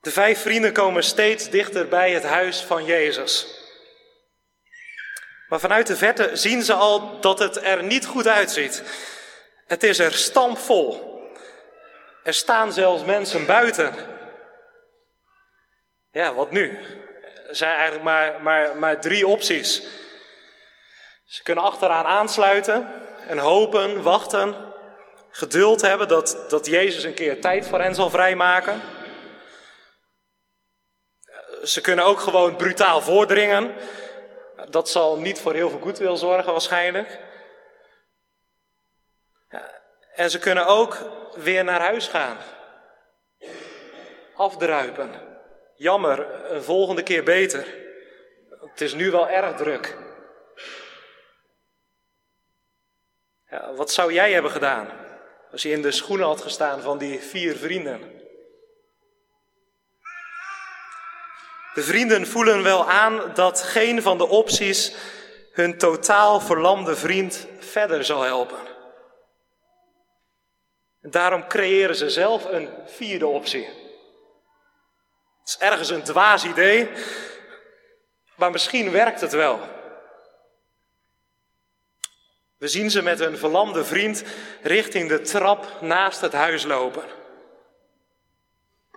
De 0.00 0.10
vijf 0.10 0.40
vrienden 0.40 0.72
komen 0.72 1.04
steeds 1.04 1.50
dichter 1.50 1.88
bij 1.88 2.12
het 2.12 2.22
huis 2.22 2.60
van 2.60 2.84
Jezus. 2.84 3.62
Maar 5.48 5.60
vanuit 5.60 5.86
de 5.86 5.96
verte 5.96 6.30
zien 6.32 6.62
ze 6.62 6.72
al 6.72 7.20
dat 7.20 7.38
het 7.38 7.56
er 7.56 7.82
niet 7.82 8.06
goed 8.06 8.26
uitziet. 8.26 8.82
Het 9.66 9.82
is 9.82 9.98
er 9.98 10.12
stampvol. 10.12 11.12
Er 12.22 12.34
staan 12.34 12.72
zelfs 12.72 13.04
mensen 13.04 13.46
buiten. 13.46 13.94
Ja, 16.10 16.34
wat 16.34 16.50
nu? 16.50 16.78
Zijn 17.54 17.74
eigenlijk 17.74 18.04
maar, 18.04 18.42
maar, 18.42 18.76
maar 18.76 19.00
drie 19.00 19.26
opties. 19.26 19.82
Ze 21.24 21.42
kunnen 21.42 21.64
achteraan 21.64 22.04
aansluiten 22.04 23.02
en 23.28 23.38
hopen, 23.38 24.02
wachten, 24.02 24.72
geduld 25.30 25.80
hebben 25.80 26.08
dat, 26.08 26.44
dat 26.48 26.66
Jezus 26.66 27.02
een 27.02 27.14
keer 27.14 27.40
tijd 27.40 27.66
voor 27.66 27.80
hen 27.80 27.94
zal 27.94 28.10
vrijmaken. 28.10 28.82
Ze 31.62 31.80
kunnen 31.80 32.04
ook 32.04 32.20
gewoon 32.20 32.56
brutaal 32.56 33.00
voordringen. 33.00 33.74
Dat 34.70 34.88
zal 34.88 35.18
niet 35.18 35.40
voor 35.40 35.54
heel 35.54 35.70
veel 35.70 35.80
goedwil 35.80 36.16
zorgen 36.16 36.52
waarschijnlijk. 36.52 37.18
En 40.14 40.30
ze 40.30 40.38
kunnen 40.38 40.66
ook 40.66 40.98
weer 41.34 41.64
naar 41.64 41.80
huis 41.80 42.08
gaan. 42.08 42.36
Afdruipen. 44.34 45.33
Jammer, 45.76 46.50
een 46.52 46.62
volgende 46.62 47.02
keer 47.02 47.24
beter. 47.24 47.66
Het 48.60 48.80
is 48.80 48.94
nu 48.94 49.10
wel 49.10 49.28
erg 49.28 49.56
druk. 49.56 49.96
Wat 53.76 53.92
zou 53.92 54.12
jij 54.12 54.32
hebben 54.32 54.50
gedaan 54.50 54.88
als 55.50 55.62
je 55.62 55.70
in 55.70 55.82
de 55.82 55.92
schoenen 55.92 56.26
had 56.26 56.40
gestaan 56.40 56.80
van 56.80 56.98
die 56.98 57.20
vier 57.20 57.56
vrienden? 57.56 58.22
De 61.74 61.82
vrienden 61.82 62.26
voelen 62.26 62.62
wel 62.62 62.90
aan 62.90 63.34
dat 63.34 63.62
geen 63.62 64.02
van 64.02 64.18
de 64.18 64.28
opties 64.28 64.94
hun 65.52 65.78
totaal 65.78 66.40
verlamde 66.40 66.96
vriend 66.96 67.46
verder 67.58 68.04
zal 68.04 68.22
helpen. 68.22 68.58
En 71.00 71.10
daarom 71.10 71.48
creëren 71.48 71.96
ze 71.96 72.10
zelf 72.10 72.44
een 72.44 72.68
vierde 72.86 73.26
optie. 73.26 73.83
Het 75.44 75.52
is 75.52 75.58
ergens 75.58 75.90
een 75.90 76.02
dwaas 76.02 76.44
idee, 76.44 76.90
maar 78.34 78.50
misschien 78.50 78.90
werkt 78.90 79.20
het 79.20 79.32
wel. 79.32 79.60
We 82.58 82.68
zien 82.68 82.90
ze 82.90 83.02
met 83.02 83.18
hun 83.18 83.38
verlamde 83.38 83.84
vriend 83.84 84.24
richting 84.62 85.08
de 85.08 85.20
trap 85.20 85.80
naast 85.80 86.20
het 86.20 86.32
huis 86.32 86.64
lopen. 86.64 87.04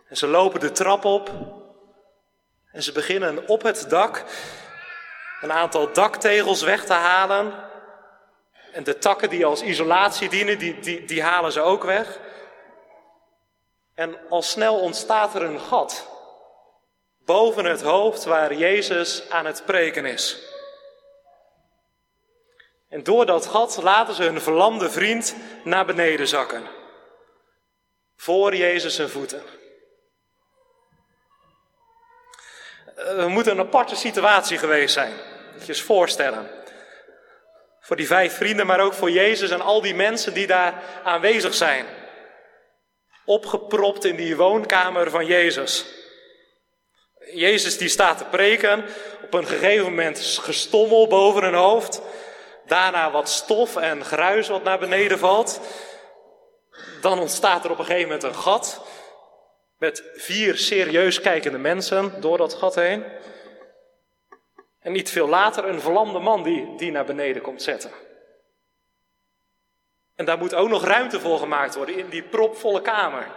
En 0.08 0.18
ze 0.18 0.28
lopen 0.28 0.60
de 0.60 0.72
trap 0.72 1.06
op 1.06 1.32
en 2.72 2.84
ze 2.84 2.92
beginnen 2.92 3.48
op 3.48 3.62
het 3.62 3.90
dak 3.90 4.24
een 5.42 5.52
aantal 5.52 5.94
daktegels 5.94 6.62
weg 6.62 6.86
te 6.86 6.94
halen. 6.94 7.54
En 8.72 8.84
de 8.84 8.98
takken 8.98 9.30
die 9.30 9.46
als 9.46 9.62
isolatie 9.62 10.30
dienen, 10.30 10.60
die, 10.60 10.80
die, 10.80 11.06
die 11.06 11.24
halen 11.24 11.52
ze 11.52 11.62
ook 11.62 11.84
weg. 11.84 12.20
En 13.94 14.30
al 14.30 14.42
snel 14.42 14.80
ontstaat 14.80 15.36
er 15.36 15.44
een 15.44 15.60
gat 15.60 16.16
boven 17.28 17.66
het 17.66 17.82
hoofd 17.82 18.24
waar 18.24 18.54
Jezus 18.54 19.30
aan 19.30 19.46
het 19.46 19.66
preken 19.66 20.06
is. 20.06 20.38
En 22.90 23.04
door 23.04 23.26
dat 23.26 23.46
gat 23.46 23.80
laten 23.84 24.14
ze 24.14 24.24
hun 24.24 24.42
verlamde 24.42 24.90
vriend 24.90 25.36
naar 25.64 25.86
beneden 25.86 26.28
zakken. 26.28 26.64
Voor 28.16 28.56
Jezus 28.56 28.96
zijn 28.96 29.10
voeten. 29.10 29.42
Het 32.96 33.28
moet 33.28 33.48
een 33.48 33.60
aparte 33.60 33.96
situatie 33.96 34.58
geweest 34.58 34.94
zijn. 34.94 35.14
Moet 35.54 35.62
je 35.62 35.68
eens 35.68 35.82
voorstellen. 35.82 36.50
Voor 37.80 37.96
die 37.96 38.08
vijf 38.08 38.36
vrienden, 38.36 38.66
maar 38.66 38.80
ook 38.80 38.94
voor 38.94 39.12
Jezus 39.12 39.50
en 39.50 39.62
al 39.62 39.82
die 39.82 39.96
mensen 39.96 40.34
die 40.34 40.48
daar 40.48 40.84
aanwezig 41.04 41.54
zijn. 41.54 41.86
Opgepropt 43.26 44.06
in 44.06 44.16
die 44.16 44.36
woonkamer 44.36 45.10
van 45.10 45.26
Jezus. 45.26 45.86
Jezus 47.34 47.78
die 47.78 47.90
staat 47.90 48.18
te 48.18 48.26
preken, 48.26 48.86
op 49.24 49.34
een 49.34 49.48
gegeven 49.48 49.86
moment 49.86 50.40
gestommel 50.42 51.08
boven 51.08 51.44
hun 51.44 51.54
hoofd. 51.54 52.02
Daarna 52.66 53.12
wat 53.12 53.30
stof 53.30 53.76
en 53.76 54.06
gruis 54.06 54.48
wat 54.48 54.64
naar 54.64 54.80
beneden 54.80 55.20
valt. 55.20 55.62
Dan 57.02 57.20
ontstaat 57.20 57.66
er 57.66 57.72
op 57.72 57.80
een 57.80 57.86
gegeven 57.86 58.08
moment 58.08 58.24
een 58.24 58.36
gat. 58.36 58.82
Met 59.78 60.04
vier 60.16 60.58
serieus 60.58 61.22
kijkende 61.22 61.58
mensen 61.58 62.22
door 62.22 62.38
dat 62.38 62.54
gat 62.54 62.76
heen. 62.76 63.04
En 64.80 64.92
niet 64.92 65.10
veel 65.10 65.28
later 65.28 65.66
een 65.66 65.82
verlamde 65.82 66.20
man 66.20 66.44
die, 66.44 66.76
die 66.78 66.92
naar 66.92 67.06
beneden 67.06 67.42
komt 67.42 67.62
zetten. 67.62 67.92
En 70.16 70.26
daar 70.26 70.38
moet 70.38 70.56
ook 70.56 70.70
nog 70.70 70.84
ruimte 70.84 71.20
voor 71.20 71.40
gemaakt 71.40 71.76
worden 71.76 71.98
in 71.98 72.10
die 72.10 72.24
propvolle 72.24 72.82
kamer. 72.82 73.28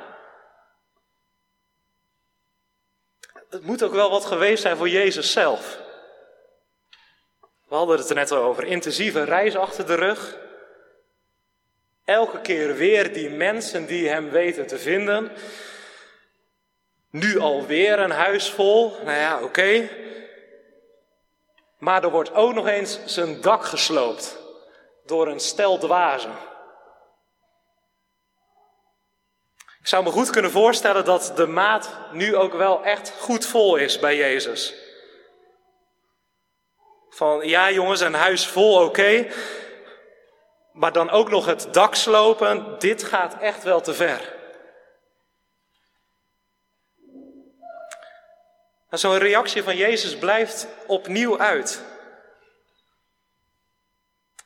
Het 3.51 3.65
moet 3.65 3.83
ook 3.83 3.93
wel 3.93 4.11
wat 4.11 4.25
geweest 4.25 4.63
zijn 4.63 4.77
voor 4.77 4.89
Jezus 4.89 5.33
zelf. 5.33 5.79
We 7.69 7.75
hadden 7.75 7.99
het 7.99 8.09
er 8.09 8.15
net 8.15 8.31
al 8.31 8.43
over. 8.43 8.65
Intensieve 8.65 9.25
reis 9.25 9.57
achter 9.57 9.87
de 9.87 9.95
rug. 9.95 10.39
Elke 12.05 12.41
keer 12.41 12.75
weer 12.75 13.13
die 13.13 13.31
mensen 13.31 13.87
die 13.87 14.09
hem 14.09 14.31
weten 14.31 14.67
te 14.67 14.79
vinden. 14.79 15.33
Nu 17.11 17.39
alweer 17.39 17.99
een 17.99 18.11
huis 18.11 18.51
vol. 18.51 18.91
Nou 19.05 19.19
ja, 19.19 19.43
oké. 19.43 19.89
Maar 21.79 22.03
er 22.03 22.11
wordt 22.11 22.35
ook 22.35 22.55
nog 22.55 22.67
eens 22.67 22.99
zijn 23.05 23.41
dak 23.41 23.65
gesloopt 23.65 24.39
door 25.07 25.29
een 25.29 25.41
stel 25.41 25.79
dwazen. 25.79 26.50
Ik 29.81 29.87
zou 29.87 30.05
me 30.05 30.11
goed 30.11 30.31
kunnen 30.31 30.51
voorstellen 30.51 31.05
dat 31.05 31.33
de 31.37 31.47
maat 31.47 31.91
nu 32.13 32.37
ook 32.37 32.53
wel 32.53 32.85
echt 32.85 33.13
goed 33.19 33.47
vol 33.47 33.77
is 33.77 33.99
bij 33.99 34.17
Jezus. 34.17 34.75
Van 37.11 37.49
ja 37.49 37.71
jongens, 37.71 38.01
een 38.01 38.15
huis 38.15 38.47
vol 38.47 38.85
oké, 38.85 39.27
maar 40.73 40.93
dan 40.93 41.11
ook 41.11 41.31
nog 41.31 41.47
het 41.47 41.69
dak 41.73 41.95
slopen, 41.95 42.79
dit 42.79 43.05
gaat 43.05 43.39
echt 43.39 43.63
wel 43.63 43.81
te 43.81 43.95
ver. 43.95 44.35
Zo'n 48.91 49.19
reactie 49.19 49.63
van 49.63 49.77
Jezus 49.77 50.17
blijft 50.17 50.67
opnieuw 50.87 51.39
uit. 51.39 51.83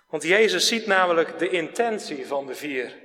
Want 0.09 0.23
Jezus 0.23 0.69
ziet 0.69 0.87
namelijk 0.87 1.39
de 1.39 1.49
intentie 1.49 2.27
van 2.27 2.47
de 2.47 2.55
vier. 2.55 3.04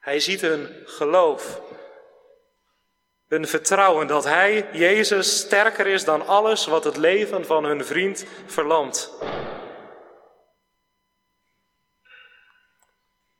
Hij 0.00 0.20
ziet 0.20 0.40
hun 0.40 0.82
geloof. 0.84 1.60
Hun 3.26 3.46
vertrouwen 3.46 4.06
dat 4.06 4.24
Hij, 4.24 4.68
Jezus, 4.72 5.38
sterker 5.38 5.86
is 5.86 6.04
dan 6.04 6.26
alles 6.26 6.66
wat 6.66 6.84
het 6.84 6.96
leven 6.96 7.46
van 7.46 7.64
hun 7.64 7.84
vriend 7.84 8.24
verlamt. 8.46 9.12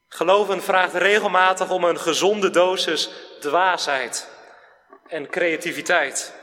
Geloven 0.08 0.62
vraagt 0.62 0.94
regelmatig 0.94 1.70
om 1.70 1.84
een 1.84 1.98
gezonde 1.98 2.50
dosis 2.50 3.10
dwaasheid 3.40 4.30
en 5.06 5.28
creativiteit. 5.28 6.34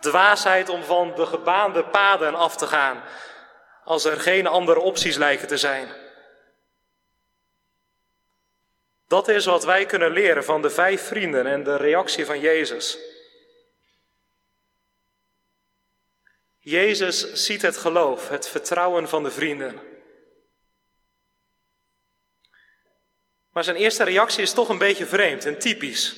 Dwaasheid 0.00 0.68
om 0.68 0.82
van 0.82 1.14
de 1.14 1.26
gebaande 1.26 1.84
paden 1.84 2.34
af 2.34 2.56
te 2.56 2.66
gaan, 2.66 3.02
als 3.84 4.04
er 4.04 4.20
geen 4.20 4.46
andere 4.46 4.80
opties 4.80 5.16
lijken 5.16 5.48
te 5.48 5.56
zijn. 5.56 6.05
Dat 9.08 9.28
is 9.28 9.44
wat 9.44 9.64
wij 9.64 9.86
kunnen 9.86 10.10
leren 10.10 10.44
van 10.44 10.62
de 10.62 10.70
vijf 10.70 11.02
vrienden 11.02 11.46
en 11.46 11.64
de 11.64 11.76
reactie 11.76 12.24
van 12.24 12.40
Jezus. 12.40 12.98
Jezus 16.58 17.32
ziet 17.32 17.62
het 17.62 17.76
geloof, 17.76 18.28
het 18.28 18.48
vertrouwen 18.48 19.08
van 19.08 19.22
de 19.22 19.30
vrienden. 19.30 19.80
Maar 23.50 23.64
zijn 23.64 23.76
eerste 23.76 24.04
reactie 24.04 24.42
is 24.42 24.52
toch 24.52 24.68
een 24.68 24.78
beetje 24.78 25.06
vreemd 25.06 25.44
en 25.44 25.58
typisch. 25.58 26.16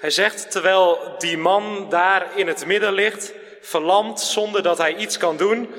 Hij 0.00 0.10
zegt, 0.10 0.50
terwijl 0.50 1.14
die 1.18 1.36
man 1.38 1.90
daar 1.90 2.38
in 2.38 2.46
het 2.46 2.66
midden 2.66 2.92
ligt, 2.92 3.32
verlamd 3.60 4.20
zonder 4.20 4.62
dat 4.62 4.78
hij 4.78 4.96
iets 4.96 5.16
kan 5.16 5.36
doen, 5.36 5.74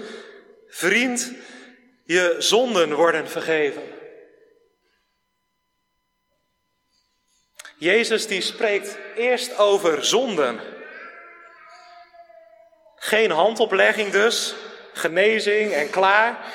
vriend, 0.67 1.31
je 2.03 2.35
zonden 2.39 2.93
worden 2.93 3.29
vergeven. 3.29 3.94
Jezus 7.77 8.27
die 8.27 8.41
spreekt 8.41 8.97
eerst 9.15 9.57
over 9.57 10.05
zonden. 10.05 10.59
Geen 12.95 13.31
handoplegging 13.31 14.11
dus, 14.11 14.55
genezing 14.93 15.71
en 15.71 15.89
klaar. 15.89 16.53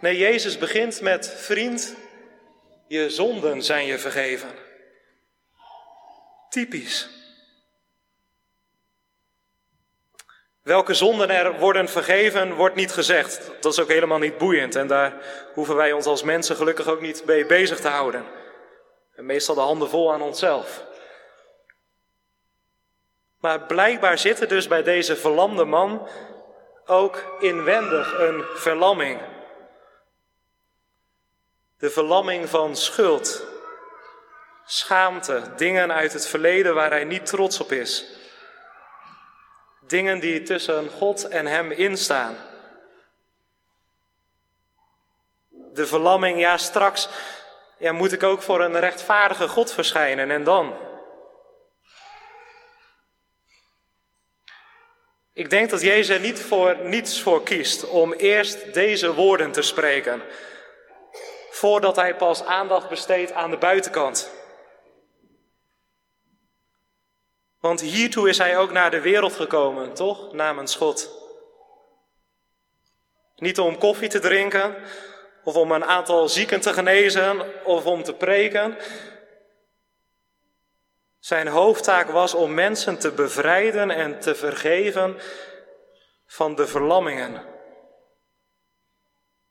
Nee, 0.00 0.18
Jezus 0.18 0.58
begint 0.58 1.00
met 1.00 1.34
vriend, 1.36 1.94
je 2.86 3.10
zonden 3.10 3.62
zijn 3.62 3.86
je 3.86 3.98
vergeven. 3.98 4.50
Typisch. 6.48 7.08
Welke 10.62 10.94
zonden 10.94 11.30
er 11.30 11.58
worden 11.58 11.88
vergeven, 11.88 12.54
wordt 12.54 12.74
niet 12.74 12.92
gezegd. 12.92 13.50
Dat 13.60 13.72
is 13.72 13.78
ook 13.78 13.88
helemaal 13.88 14.18
niet 14.18 14.38
boeiend 14.38 14.74
en 14.74 14.86
daar 14.86 15.14
hoeven 15.54 15.76
wij 15.76 15.92
ons 15.92 16.06
als 16.06 16.22
mensen 16.22 16.56
gelukkig 16.56 16.88
ook 16.88 17.00
niet 17.00 17.24
mee 17.24 17.46
bezig 17.46 17.80
te 17.80 17.88
houden. 17.88 18.24
En 19.16 19.26
meestal 19.26 19.54
de 19.54 19.60
handen 19.60 19.88
vol 19.88 20.12
aan 20.12 20.22
onszelf. 20.22 20.84
Maar 23.38 23.60
blijkbaar 23.60 24.18
zit 24.18 24.40
er 24.40 24.48
dus 24.48 24.68
bij 24.68 24.82
deze 24.82 25.16
verlamde 25.16 25.64
man 25.64 26.08
ook 26.86 27.36
inwendig 27.40 28.18
een 28.18 28.44
verlamming. 28.54 29.20
De 31.78 31.90
verlamming 31.90 32.48
van 32.48 32.76
schuld, 32.76 33.46
schaamte, 34.64 35.42
dingen 35.56 35.92
uit 35.92 36.12
het 36.12 36.26
verleden 36.26 36.74
waar 36.74 36.90
hij 36.90 37.04
niet 37.04 37.26
trots 37.26 37.60
op 37.60 37.72
is. 37.72 38.04
Dingen 39.80 40.20
die 40.20 40.42
tussen 40.42 40.90
God 40.90 41.28
en 41.28 41.46
hem 41.46 41.70
instaan. 41.70 42.36
De 45.50 45.86
verlamming, 45.86 46.38
ja, 46.38 46.56
straks 46.56 47.08
ja, 47.78 47.92
moet 47.92 48.12
ik 48.12 48.22
ook 48.22 48.42
voor 48.42 48.60
een 48.60 48.80
rechtvaardige 48.80 49.48
God 49.48 49.72
verschijnen 49.72 50.30
en 50.30 50.44
dan? 50.44 50.74
Ik 55.32 55.50
denk 55.50 55.70
dat 55.70 55.80
Jezus 55.80 56.16
er 56.16 56.20
niet 56.20 56.40
voor 56.40 56.76
niets 56.76 57.22
voor 57.22 57.42
kiest 57.42 57.88
om 57.88 58.12
eerst 58.12 58.74
deze 58.74 59.14
woorden 59.14 59.52
te 59.52 59.62
spreken, 59.62 60.22
voordat 61.50 61.96
hij 61.96 62.16
pas 62.16 62.44
aandacht 62.44 62.88
besteedt 62.88 63.32
aan 63.32 63.50
de 63.50 63.58
buitenkant. 63.58 64.30
Want 67.60 67.80
hiertoe 67.80 68.28
is 68.28 68.38
hij 68.38 68.58
ook 68.58 68.72
naar 68.72 68.90
de 68.90 69.00
wereld 69.00 69.32
gekomen, 69.32 69.94
toch? 69.94 70.32
Namens 70.32 70.76
God. 70.76 71.10
Niet 73.36 73.58
om 73.58 73.78
koffie 73.78 74.08
te 74.08 74.18
drinken, 74.18 74.76
of 75.44 75.56
om 75.56 75.72
een 75.72 75.84
aantal 75.84 76.28
zieken 76.28 76.60
te 76.60 76.72
genezen, 76.72 77.64
of 77.64 77.86
om 77.86 78.02
te 78.02 78.14
preken. 78.14 78.76
Zijn 81.18 81.48
hoofdtaak 81.48 82.10
was 82.10 82.34
om 82.34 82.54
mensen 82.54 82.98
te 82.98 83.10
bevrijden 83.10 83.90
en 83.90 84.20
te 84.20 84.34
vergeven 84.34 85.20
van 86.26 86.54
de 86.54 86.66
verlammingen. 86.66 87.42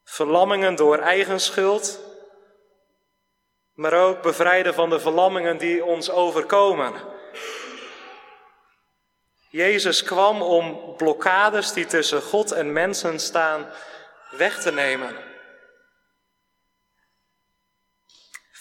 Verlammingen 0.03 0.75
door 0.75 0.97
eigen 0.97 1.39
schuld, 1.39 1.99
maar 3.73 3.93
ook 3.93 4.21
bevrijden 4.21 4.73
van 4.73 4.89
de 4.89 4.99
verlammingen 4.99 5.58
die 5.58 5.86
ons 5.86 6.10
overkomen. 6.10 6.93
Jezus 9.49 10.03
kwam 10.03 10.41
om 10.41 10.95
blokkades 10.95 11.73
die 11.73 11.86
tussen 11.86 12.21
God 12.21 12.51
en 12.51 12.73
mensen 12.73 13.19
staan 13.19 13.71
weg 14.32 14.62
te 14.62 14.71
nemen. 14.71 15.32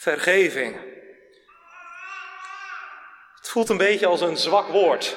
Vergeving. 0.02 0.76
Het 3.36 3.48
voelt 3.48 3.68
een 3.68 3.76
beetje 3.76 4.06
als 4.06 4.20
een 4.20 4.36
zwak 4.36 4.68
woord. 4.68 5.16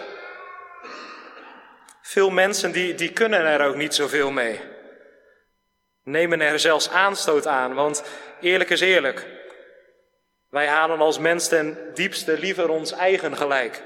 Veel 2.02 2.30
mensen 2.30 2.72
die, 2.72 2.96
die 2.96 3.14
kunnen 3.14 3.40
er 3.40 3.68
ook 3.68 3.76
niet 3.76 3.96
zoveel 3.96 4.32
mee. 4.32 4.62
Nemen 6.04 6.42
er 6.42 6.60
zelfs 6.60 6.90
aanstoot 6.90 7.48
aan, 7.48 7.74
want 7.74 8.04
eerlijk 8.42 8.70
is 8.70 8.82
eerlijk. 8.82 9.28
Wij 10.50 10.68
halen 10.68 11.00
als 11.00 11.20
mens 11.20 11.48
ten 11.48 11.92
diepste 11.94 12.40
liever 12.40 12.70
ons 12.70 12.92
eigen 12.92 13.38
gelijk 13.38 13.84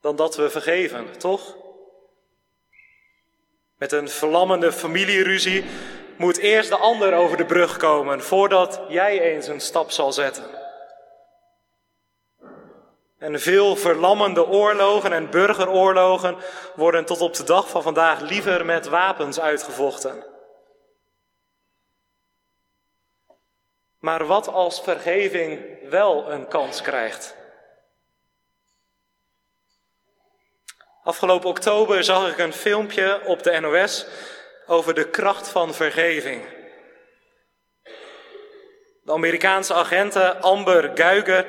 dan 0.00 0.16
dat 0.16 0.36
we 0.36 0.50
vergeven, 0.50 1.18
toch? 1.18 1.56
Met 3.78 3.92
een 3.92 4.08
verlammende 4.08 4.72
familieruzie 4.72 5.64
moet 6.22 6.38
eerst 6.38 6.68
de 6.68 6.76
ander 6.76 7.14
over 7.14 7.36
de 7.36 7.44
brug 7.44 7.76
komen 7.76 8.22
voordat 8.22 8.80
jij 8.88 9.20
eens 9.20 9.46
een 9.46 9.60
stap 9.60 9.90
zal 9.90 10.12
zetten. 10.12 10.44
En 13.18 13.40
veel 13.40 13.76
verlammende 13.76 14.46
oorlogen 14.46 15.12
en 15.12 15.30
burgeroorlogen 15.30 16.36
worden 16.74 17.04
tot 17.04 17.20
op 17.20 17.34
de 17.34 17.44
dag 17.44 17.68
van 17.68 17.82
vandaag 17.82 18.20
liever 18.20 18.64
met 18.64 18.86
wapens 18.86 19.40
uitgevochten. 19.40 20.24
Maar 23.98 24.26
wat 24.26 24.48
als 24.48 24.80
vergeving 24.80 25.60
wel 25.90 26.30
een 26.30 26.48
kans 26.48 26.80
krijgt? 26.80 27.36
Afgelopen 31.04 31.48
oktober 31.48 32.04
zag 32.04 32.30
ik 32.30 32.38
een 32.38 32.52
filmpje 32.52 33.20
op 33.24 33.42
de 33.42 33.60
NOS 33.60 34.06
over 34.66 34.94
de 34.94 35.10
kracht 35.10 35.48
van 35.48 35.74
vergeving. 35.74 36.42
De 39.02 39.12
Amerikaanse 39.12 39.74
agente 39.74 40.36
Amber 40.36 40.90
Guyger 40.94 41.46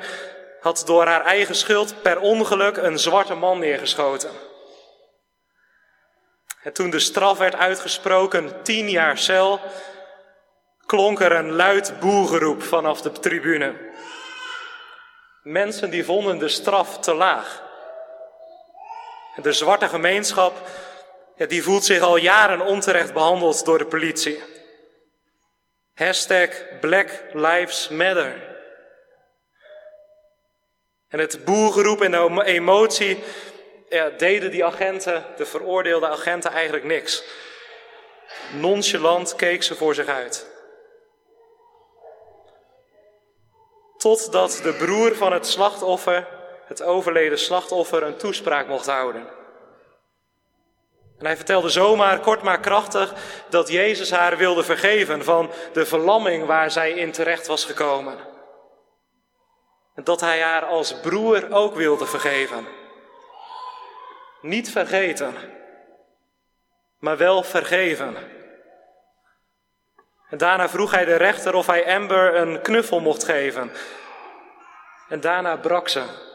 had 0.60 0.82
door 0.86 1.06
haar 1.06 1.24
eigen 1.24 1.54
schuld 1.54 2.02
per 2.02 2.20
ongeluk 2.20 2.76
een 2.76 2.98
zwarte 2.98 3.34
man 3.34 3.58
neergeschoten. 3.58 4.30
En 6.62 6.72
toen 6.72 6.90
de 6.90 6.98
straf 6.98 7.38
werd 7.38 7.54
uitgesproken, 7.54 8.62
tien 8.62 8.90
jaar 8.90 9.18
cel, 9.18 9.60
klonk 10.86 11.20
er 11.20 11.32
een 11.32 11.52
luid 11.52 12.00
boegeroep 12.00 12.62
vanaf 12.62 13.00
de 13.00 13.12
tribune. 13.12 13.92
Mensen 15.42 15.90
die 15.90 16.04
vonden 16.04 16.38
de 16.38 16.48
straf 16.48 16.98
te 16.98 17.14
laag. 17.14 17.62
De 19.42 19.52
zwarte 19.52 19.88
gemeenschap, 19.88 20.68
ja, 21.36 21.46
die 21.46 21.62
voelt 21.62 21.84
zich 21.84 22.00
al 22.00 22.16
jaren 22.16 22.60
onterecht 22.60 23.12
behandeld 23.12 23.64
door 23.64 23.78
de 23.78 23.86
politie. 23.86 24.42
Hashtag 25.94 26.48
Black 26.80 27.08
Lives 27.32 27.88
Matter. 27.88 28.52
En 31.08 31.18
het 31.18 31.44
boergeroep 31.44 32.02
en 32.02 32.10
de 32.10 32.44
emotie 32.44 33.22
deden 34.16 34.50
die 34.50 34.64
agenten, 34.64 35.24
de 35.36 35.46
veroordeelde 35.46 36.08
agenten, 36.08 36.50
eigenlijk 36.50 36.84
niks. 36.84 37.24
Nonchalant 38.52 39.36
keek 39.36 39.62
ze 39.62 39.74
voor 39.74 39.94
zich 39.94 40.06
uit. 40.06 40.52
Totdat 43.96 44.60
de 44.62 44.72
broer 44.72 45.14
van 45.14 45.32
het 45.32 45.46
slachtoffer 45.46 46.26
het 46.64 46.82
overleden 46.82 47.38
slachtoffer 47.38 48.02
een 48.02 48.16
toespraak 48.16 48.66
mocht 48.66 48.86
houden. 48.86 49.28
En 51.24 51.30
hij 51.30 51.38
vertelde 51.38 51.68
zomaar, 51.68 52.20
kort 52.20 52.42
maar 52.42 52.60
krachtig, 52.60 53.14
dat 53.48 53.68
Jezus 53.68 54.10
haar 54.10 54.36
wilde 54.36 54.64
vergeven 54.64 55.24
van 55.24 55.50
de 55.72 55.86
verlamming 55.86 56.46
waar 56.46 56.70
zij 56.70 56.90
in 56.90 57.12
terecht 57.12 57.46
was 57.46 57.64
gekomen. 57.64 58.18
En 59.94 60.04
dat 60.04 60.20
hij 60.20 60.40
haar 60.40 60.64
als 60.64 61.00
broer 61.00 61.46
ook 61.50 61.74
wilde 61.74 62.06
vergeven. 62.06 62.66
Niet 64.40 64.70
vergeten, 64.70 65.34
maar 66.98 67.16
wel 67.16 67.42
vergeven. 67.42 68.16
En 70.28 70.38
daarna 70.38 70.68
vroeg 70.68 70.90
hij 70.90 71.04
de 71.04 71.16
rechter 71.16 71.54
of 71.54 71.66
hij 71.66 71.94
Amber 71.96 72.34
een 72.34 72.60
knuffel 72.60 73.00
mocht 73.00 73.24
geven. 73.24 73.72
En 75.08 75.20
daarna 75.20 75.56
brak 75.56 75.88
ze 75.88 76.32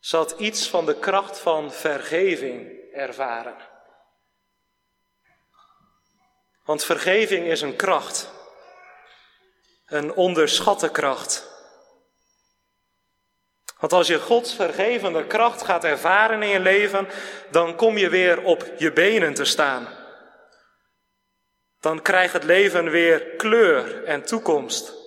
zat 0.00 0.34
iets 0.38 0.68
van 0.68 0.86
de 0.86 0.98
kracht 0.98 1.38
van 1.38 1.72
vergeving 1.72 2.78
ervaren. 2.92 3.56
Want 6.64 6.84
vergeving 6.84 7.46
is 7.46 7.60
een 7.60 7.76
kracht, 7.76 8.30
een 9.86 10.12
onderschatte 10.12 10.90
kracht. 10.90 11.46
Want 13.78 13.92
als 13.92 14.06
je 14.06 14.18
Gods 14.18 14.54
vergevende 14.54 15.26
kracht 15.26 15.62
gaat 15.62 15.84
ervaren 15.84 16.42
in 16.42 16.48
je 16.48 16.60
leven, 16.60 17.08
dan 17.50 17.76
kom 17.76 17.98
je 17.98 18.08
weer 18.08 18.42
op 18.42 18.72
je 18.78 18.92
benen 18.92 19.34
te 19.34 19.44
staan. 19.44 19.88
Dan 21.80 22.02
krijgt 22.02 22.32
het 22.32 22.44
leven 22.44 22.90
weer 22.90 23.20
kleur 23.20 24.04
en 24.04 24.24
toekomst. 24.24 24.97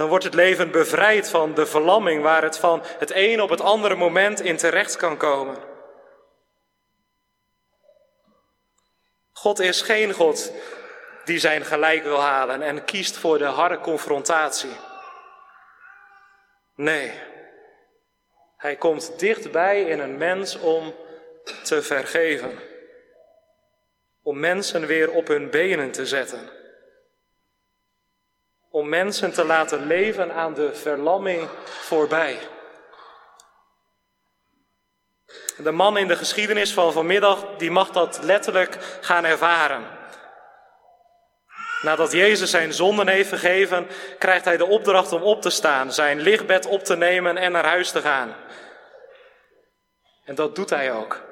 Dan 0.00 0.08
wordt 0.08 0.24
het 0.24 0.34
leven 0.34 0.70
bevrijd 0.70 1.30
van 1.30 1.54
de 1.54 1.66
verlamming 1.66 2.22
waar 2.22 2.42
het 2.42 2.58
van 2.58 2.82
het 2.98 3.10
een 3.14 3.40
op 3.40 3.50
het 3.50 3.60
andere 3.60 3.94
moment 3.94 4.40
in 4.40 4.56
terecht 4.56 4.96
kan 4.96 5.16
komen. 5.16 5.56
God 9.32 9.58
is 9.58 9.82
geen 9.82 10.12
God 10.12 10.52
die 11.24 11.38
zijn 11.38 11.64
gelijk 11.64 12.02
wil 12.02 12.20
halen 12.20 12.62
en 12.62 12.84
kiest 12.84 13.16
voor 13.16 13.38
de 13.38 13.44
harde 13.44 13.80
confrontatie. 13.80 14.76
Nee, 16.74 17.12
hij 18.56 18.76
komt 18.76 19.18
dichtbij 19.18 19.82
in 19.82 20.00
een 20.00 20.18
mens 20.18 20.58
om 20.58 20.94
te 21.62 21.82
vergeven. 21.82 22.58
Om 24.22 24.40
mensen 24.40 24.86
weer 24.86 25.10
op 25.10 25.26
hun 25.26 25.50
benen 25.50 25.90
te 25.90 26.06
zetten 26.06 26.59
om 28.70 28.88
mensen 28.88 29.32
te 29.32 29.44
laten 29.44 29.86
leven 29.86 30.32
aan 30.34 30.54
de 30.54 30.74
verlamming 30.74 31.48
voorbij. 31.64 32.38
De 35.56 35.70
man 35.70 35.96
in 35.96 36.08
de 36.08 36.16
geschiedenis 36.16 36.72
van 36.72 36.92
vanmiddag, 36.92 37.46
die 37.56 37.70
mag 37.70 37.90
dat 37.90 38.20
letterlijk 38.22 38.98
gaan 39.00 39.24
ervaren. 39.24 39.98
Nadat 41.82 42.12
Jezus 42.12 42.50
zijn 42.50 42.72
zonden 42.72 43.08
heeft 43.08 43.28
vergeven, 43.28 43.86
krijgt 44.18 44.44
hij 44.44 44.56
de 44.56 44.66
opdracht 44.66 45.12
om 45.12 45.22
op 45.22 45.42
te 45.42 45.50
staan, 45.50 45.92
zijn 45.92 46.20
lichtbed 46.20 46.66
op 46.66 46.84
te 46.84 46.96
nemen 46.96 47.36
en 47.36 47.52
naar 47.52 47.64
huis 47.64 47.90
te 47.90 48.00
gaan. 48.00 48.34
En 50.24 50.34
dat 50.34 50.56
doet 50.56 50.70
hij 50.70 50.92
ook. 50.92 51.22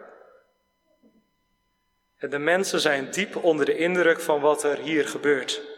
En 2.18 2.30
de 2.30 2.38
mensen 2.38 2.80
zijn 2.80 3.10
diep 3.10 3.36
onder 3.36 3.66
de 3.66 3.76
indruk 3.76 4.20
van 4.20 4.40
wat 4.40 4.62
er 4.62 4.78
hier 4.78 5.08
gebeurt. 5.08 5.77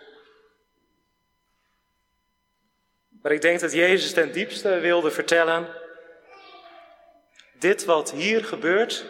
Maar 3.22 3.33
ik 3.33 3.40
denk 3.40 3.61
dat 3.61 3.72
Jezus 3.72 4.12
ten 4.12 4.33
diepste 4.33 4.78
wilde 4.78 5.11
vertellen, 5.11 5.68
dit 7.59 7.85
wat 7.85 8.11
hier 8.11 8.44
gebeurt, 8.44 9.04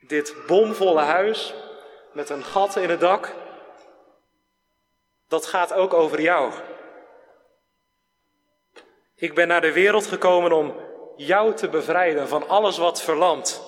dit 0.00 0.34
bomvolle 0.46 1.00
huis 1.00 1.54
met 2.12 2.30
een 2.30 2.44
gat 2.44 2.76
in 2.76 2.90
het 2.90 3.00
dak, 3.00 3.34
dat 5.28 5.46
gaat 5.46 5.72
ook 5.72 5.94
over 5.94 6.20
jou. 6.20 6.52
Ik 9.14 9.34
ben 9.34 9.48
naar 9.48 9.60
de 9.60 9.72
wereld 9.72 10.06
gekomen 10.06 10.52
om 10.52 10.76
jou 11.16 11.54
te 11.54 11.68
bevrijden 11.68 12.28
van 12.28 12.48
alles 12.48 12.78
wat 12.78 13.02
verlamt. 13.02 13.62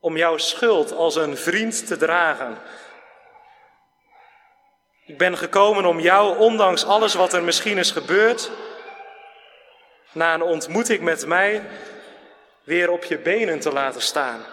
Om 0.00 0.16
jouw 0.16 0.36
schuld 0.36 0.92
als 0.92 1.16
een 1.16 1.36
vriend 1.36 1.86
te 1.86 1.96
dragen. 1.96 2.58
Ik 5.08 5.18
ben 5.18 5.38
gekomen 5.38 5.84
om 5.84 6.00
jou, 6.00 6.38
ondanks 6.38 6.84
alles 6.84 7.14
wat 7.14 7.32
er 7.32 7.42
misschien 7.42 7.78
is 7.78 7.90
gebeurd, 7.90 8.50
na 10.12 10.34
een 10.34 10.42
ontmoeting 10.42 11.00
met 11.00 11.26
mij, 11.26 11.62
weer 12.64 12.90
op 12.90 13.04
je 13.04 13.18
benen 13.18 13.60
te 13.60 13.72
laten 13.72 14.02
staan. 14.02 14.44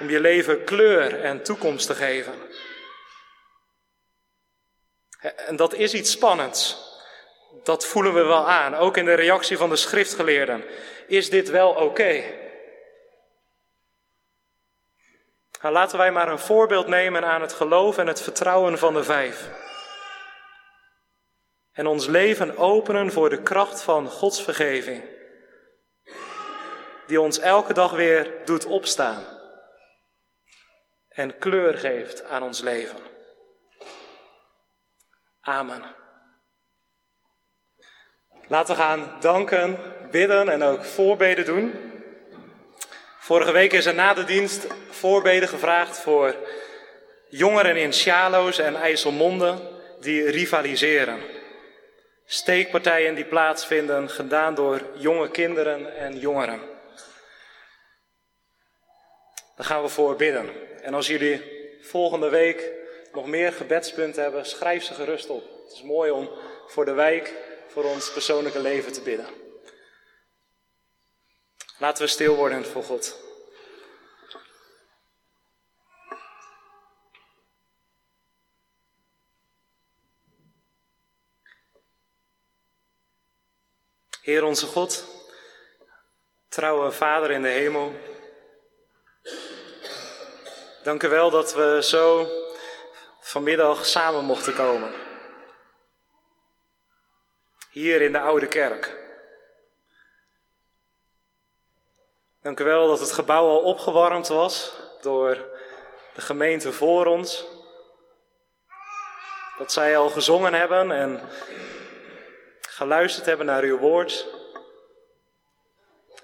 Om 0.00 0.10
je 0.10 0.20
leven 0.20 0.64
kleur 0.64 1.20
en 1.20 1.42
toekomst 1.42 1.86
te 1.86 1.94
geven. 1.94 2.34
En 5.36 5.56
dat 5.56 5.74
is 5.74 5.94
iets 5.94 6.10
spannends. 6.10 6.88
Dat 7.62 7.86
voelen 7.86 8.14
we 8.14 8.22
wel 8.22 8.48
aan, 8.48 8.74
ook 8.74 8.96
in 8.96 9.04
de 9.04 9.14
reactie 9.14 9.56
van 9.56 9.70
de 9.70 9.76
schriftgeleerden. 9.76 10.64
Is 11.06 11.30
dit 11.30 11.50
wel 11.50 11.70
oké? 11.70 12.22
Nou, 15.60 15.74
laten 15.74 15.98
wij 15.98 16.12
maar 16.12 16.28
een 16.28 16.38
voorbeeld 16.38 16.86
nemen 16.86 17.24
aan 17.24 17.40
het 17.40 17.52
geloof 17.52 17.98
en 17.98 18.06
het 18.06 18.22
vertrouwen 18.22 18.78
van 18.78 18.94
de 18.94 19.04
vijf. 19.04 19.48
En 21.72 21.86
ons 21.86 22.06
leven 22.06 22.56
openen 22.56 23.12
voor 23.12 23.30
de 23.30 23.42
kracht 23.42 23.82
van 23.82 24.08
Gods 24.08 24.42
vergeving. 24.42 25.02
Die 27.06 27.20
ons 27.20 27.38
elke 27.38 27.72
dag 27.72 27.90
weer 27.90 28.34
doet 28.44 28.66
opstaan. 28.66 29.24
En 31.08 31.38
kleur 31.38 31.78
geeft 31.78 32.24
aan 32.24 32.42
ons 32.42 32.60
leven. 32.60 32.98
Amen. 35.40 35.82
Laten 38.46 38.74
we 38.74 38.80
gaan 38.80 39.16
danken, 39.20 39.78
bidden 40.10 40.48
en 40.48 40.62
ook 40.62 40.84
voorbeden 40.84 41.44
doen. 41.44 41.89
Vorige 43.30 43.52
week 43.52 43.72
is 43.72 43.86
er 43.86 43.94
na 43.94 44.14
de 44.14 44.24
dienst 44.24 44.66
voorbeden 44.88 45.48
gevraagd 45.48 45.98
voor 45.98 46.34
jongeren 47.28 47.76
in 47.76 47.92
Sjaloos 47.92 48.58
en 48.58 48.76
IJsselmonde 48.76 49.58
die 50.00 50.30
rivaliseren. 50.30 51.20
Steekpartijen 52.24 53.14
die 53.14 53.24
plaatsvinden, 53.24 54.08
gedaan 54.08 54.54
door 54.54 54.80
jonge 54.94 55.30
kinderen 55.30 55.96
en 55.96 56.18
jongeren. 56.18 56.60
Daar 59.56 59.66
gaan 59.66 59.82
we 59.82 59.88
voor 59.88 60.16
bidden. 60.16 60.48
En 60.82 60.94
als 60.94 61.06
jullie 61.06 61.42
volgende 61.82 62.28
week 62.28 62.70
nog 63.12 63.26
meer 63.26 63.52
gebedspunten 63.52 64.22
hebben, 64.22 64.46
schrijf 64.46 64.82
ze 64.82 64.94
gerust 64.94 65.28
op. 65.28 65.44
Het 65.64 65.72
is 65.72 65.82
mooi 65.82 66.10
om 66.10 66.30
voor 66.66 66.84
de 66.84 66.92
wijk, 66.92 67.34
voor 67.68 67.84
ons 67.84 68.12
persoonlijke 68.12 68.60
leven 68.60 68.92
te 68.92 69.02
bidden. 69.02 69.49
Laten 71.80 72.04
we 72.04 72.10
stil 72.10 72.36
worden 72.36 72.64
voor 72.64 72.82
God. 72.82 73.18
Heer 84.22 84.44
onze 84.44 84.66
God, 84.66 85.06
trouwe 86.48 86.92
Vader 86.92 87.30
in 87.30 87.42
de 87.42 87.48
hemel. 87.48 87.94
Dank 90.82 91.02
u 91.02 91.08
wel 91.08 91.30
dat 91.30 91.54
we 91.54 91.78
zo 91.82 92.28
vanmiddag 93.20 93.86
samen 93.86 94.24
mochten 94.24 94.54
komen. 94.54 94.92
Hier 97.70 98.00
in 98.00 98.12
de 98.12 98.20
Oude 98.20 98.48
Kerk. 98.48 98.99
Dank 102.50 102.62
u 102.62 102.64
wel 102.64 102.86
dat 102.86 103.00
het 103.00 103.12
gebouw 103.12 103.48
al 103.48 103.62
opgewarmd 103.62 104.28
was 104.28 104.72
door 105.00 105.34
de 106.14 106.20
gemeente 106.20 106.72
voor 106.72 107.06
ons. 107.06 107.46
Dat 109.58 109.72
zij 109.72 109.96
al 109.96 110.08
gezongen 110.08 110.54
hebben 110.54 110.92
en 110.92 111.20
geluisterd 112.60 113.26
hebben 113.26 113.46
naar 113.46 113.62
uw 113.62 113.78
woord. 113.78 114.26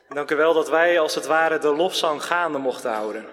Dank 0.08 0.30
u 0.30 0.36
wel 0.36 0.54
dat 0.54 0.68
wij 0.68 1.00
als 1.00 1.14
het 1.14 1.26
ware 1.26 1.58
de 1.58 1.74
lofzang 1.74 2.24
gaande 2.24 2.58
mochten 2.58 2.92
houden. 2.92 3.26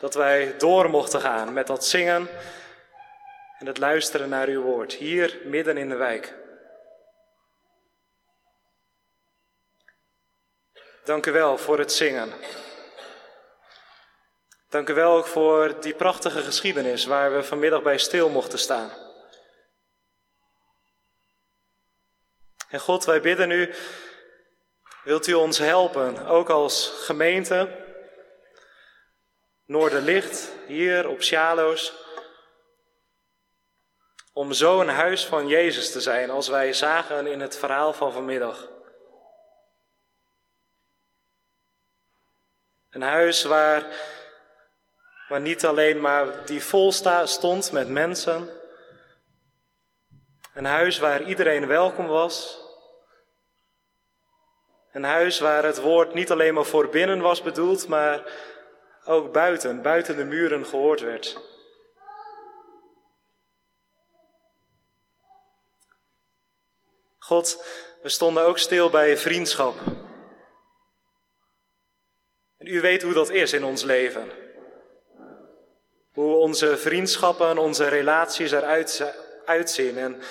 Dat 0.00 0.14
wij 0.14 0.54
door 0.58 0.90
mochten 0.90 1.20
gaan 1.20 1.52
met 1.52 1.66
dat 1.66 1.84
zingen 1.84 2.28
en 3.58 3.66
het 3.66 3.78
luisteren 3.78 4.28
naar 4.28 4.48
uw 4.48 4.62
woord, 4.62 4.92
hier 4.92 5.38
midden 5.44 5.76
in 5.76 5.88
de 5.88 5.96
wijk. 5.96 6.34
Dank 11.06 11.26
u 11.26 11.32
wel 11.32 11.58
voor 11.58 11.78
het 11.78 11.92
zingen. 11.92 12.32
Dank 14.68 14.88
u 14.88 14.94
wel 14.94 15.16
ook 15.16 15.26
voor 15.26 15.80
die 15.80 15.94
prachtige 15.94 16.42
geschiedenis 16.42 17.04
waar 17.04 17.34
we 17.34 17.42
vanmiddag 17.42 17.82
bij 17.82 17.98
stil 17.98 18.28
mochten 18.28 18.58
staan. 18.58 18.90
En 22.68 22.80
God, 22.80 23.04
wij 23.04 23.20
bidden 23.20 23.50
u, 23.50 23.74
wilt 25.04 25.26
u 25.26 25.34
ons 25.34 25.58
helpen, 25.58 26.26
ook 26.26 26.50
als 26.50 26.92
gemeente, 27.04 27.84
Noorderlicht, 29.64 30.52
hier 30.66 31.08
op 31.08 31.22
Sjaloos, 31.22 31.92
om 34.32 34.52
zo 34.52 34.80
een 34.80 34.88
huis 34.88 35.26
van 35.26 35.48
Jezus 35.48 35.92
te 35.92 36.00
zijn 36.00 36.30
als 36.30 36.48
wij 36.48 36.72
zagen 36.72 37.26
in 37.26 37.40
het 37.40 37.56
verhaal 37.56 37.92
van 37.92 38.12
vanmiddag. 38.12 38.74
Een 42.96 43.02
huis 43.02 43.42
waar, 43.44 43.86
waar 45.28 45.40
niet 45.40 45.64
alleen 45.64 46.00
maar 46.00 46.46
die 46.46 46.62
vol 46.62 46.92
stond 47.24 47.72
met 47.72 47.88
mensen. 47.88 48.50
Een 50.54 50.64
huis 50.64 50.98
waar 50.98 51.22
iedereen 51.22 51.66
welkom 51.66 52.06
was. 52.06 52.60
Een 54.92 55.04
huis 55.04 55.38
waar 55.38 55.64
het 55.64 55.80
woord 55.80 56.14
niet 56.14 56.30
alleen 56.30 56.54
maar 56.54 56.64
voor 56.64 56.88
binnen 56.88 57.20
was 57.20 57.42
bedoeld, 57.42 57.88
maar 57.88 58.22
ook 59.04 59.32
buiten, 59.32 59.82
buiten 59.82 60.16
de 60.16 60.24
muren 60.24 60.66
gehoord 60.66 61.00
werd. 61.00 61.40
God, 67.18 67.64
we 68.02 68.08
stonden 68.08 68.44
ook 68.44 68.58
stil 68.58 68.90
bij 68.90 69.16
vriendschap. 69.16 69.74
En 72.66 72.72
u 72.72 72.80
weet 72.80 73.02
hoe 73.02 73.12
dat 73.12 73.30
is 73.30 73.52
in 73.52 73.64
ons 73.64 73.82
leven. 73.82 74.30
Hoe 76.12 76.36
onze 76.36 76.76
vriendschappen, 76.76 77.58
onze 77.58 77.88
relaties 77.88 78.52
eruit 78.52 79.14
uitzien. 79.44 79.98
En 79.98 80.22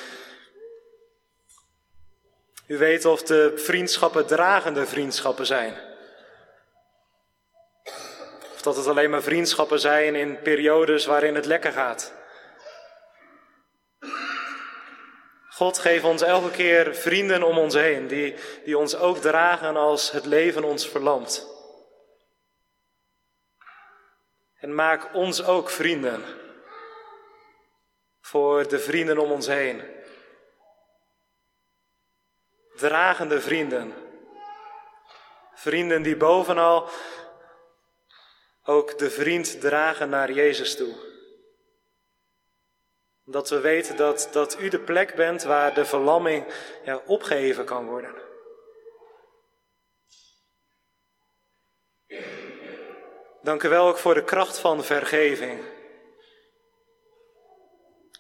u 2.67 2.77
weet 2.77 3.05
of 3.05 3.23
de 3.23 3.53
vriendschappen 3.55 4.25
dragende 4.25 4.85
vriendschappen 4.85 5.45
zijn. 5.45 5.73
Of 8.53 8.61
dat 8.61 8.75
het 8.75 8.87
alleen 8.87 9.09
maar 9.09 9.23
vriendschappen 9.23 9.79
zijn 9.79 10.15
in 10.15 10.41
periodes 10.41 11.05
waarin 11.05 11.35
het 11.35 11.45
lekker 11.45 11.71
gaat. 11.71 12.13
God 15.49 15.77
geeft 15.77 16.03
ons 16.03 16.21
elke 16.21 16.51
keer 16.51 16.95
vrienden 16.95 17.43
om 17.43 17.57
ons 17.57 17.73
heen, 17.73 18.07
die, 18.07 18.35
die 18.65 18.77
ons 18.77 18.95
ook 18.95 19.17
dragen 19.17 19.75
als 19.75 20.11
het 20.11 20.25
leven 20.25 20.63
ons 20.63 20.87
verlamt. 20.87 21.54
En 24.65 24.75
maak 24.75 25.13
ons 25.13 25.43
ook 25.43 25.69
vrienden 25.69 26.23
voor 28.21 28.67
de 28.67 28.79
vrienden 28.79 29.17
om 29.17 29.31
ons 29.31 29.47
heen. 29.47 29.81
Dragende 32.75 33.41
vrienden. 33.41 33.93
Vrienden 35.53 36.01
die 36.01 36.17
bovenal 36.17 36.89
ook 38.63 38.97
de 38.97 39.09
vriend 39.09 39.61
dragen 39.61 40.09
naar 40.09 40.31
Jezus 40.31 40.75
toe. 40.75 40.95
Dat 43.23 43.49
we 43.49 43.59
weten 43.59 43.95
dat, 43.95 44.29
dat 44.31 44.59
u 44.59 44.69
de 44.69 44.79
plek 44.79 45.15
bent 45.15 45.43
waar 45.43 45.73
de 45.73 45.85
verlamming 45.85 46.45
ja, 46.83 47.01
opgeheven 47.05 47.65
kan 47.65 47.85
worden. 47.85 48.24
Dank 53.45 53.63
u 53.63 53.69
wel 53.69 53.87
ook 53.87 53.97
voor 53.97 54.13
de 54.13 54.23
kracht 54.23 54.59
van 54.59 54.83
vergeving. 54.83 55.59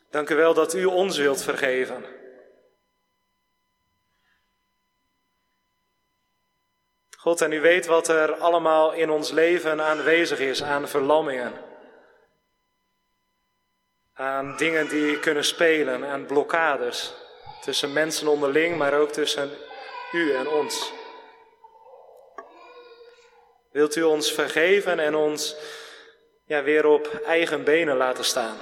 Dank 0.09 0.29
u 0.29 0.35
wel 0.35 0.53
dat 0.53 0.73
u 0.73 0.85
ons 0.85 1.17
wilt 1.17 1.43
vergeven. 1.43 2.05
God, 7.17 7.41
en 7.41 7.51
u 7.51 7.61
weet 7.61 7.85
wat 7.85 8.07
er 8.07 8.35
allemaal 8.35 8.93
in 8.93 9.09
ons 9.09 9.31
leven 9.31 9.81
aanwezig 9.81 10.39
is 10.39 10.63
aan 10.63 10.87
verlammingen. 10.87 11.53
Aan 14.13 14.57
dingen 14.57 14.87
die 14.87 15.19
kunnen 15.19 15.45
spelen, 15.45 16.05
aan 16.05 16.25
blokkades 16.25 17.13
Tussen 17.61 17.93
mensen 17.93 18.27
onderling, 18.27 18.77
maar 18.77 18.93
ook 18.93 19.11
tussen 19.11 19.49
u 20.11 20.33
en 20.33 20.47
ons. 20.47 20.91
Wilt 23.75 23.95
u 23.95 24.03
ons 24.03 24.31
vergeven 24.31 24.99
en 24.99 25.15
ons 25.15 25.55
ja, 26.45 26.63
weer 26.63 26.85
op 26.85 27.07
eigen 27.25 27.63
benen 27.63 27.97
laten 27.97 28.23
staan? 28.23 28.57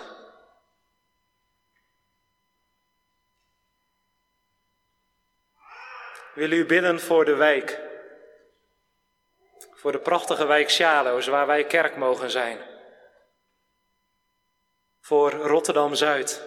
Wil 6.33 6.51
u 6.51 6.65
bidden 6.65 6.99
voor 6.99 7.25
de 7.25 7.35
wijk? 7.35 7.79
Voor 9.73 9.91
de 9.91 9.99
prachtige 9.99 10.45
wijk 10.45 10.69
Sjaloos, 10.69 11.27
waar 11.27 11.47
wij 11.47 11.65
kerk 11.65 11.95
mogen 11.95 12.31
zijn. 12.31 12.57
Voor 15.01 15.31
Rotterdam 15.31 15.95
Zuid. 15.95 16.43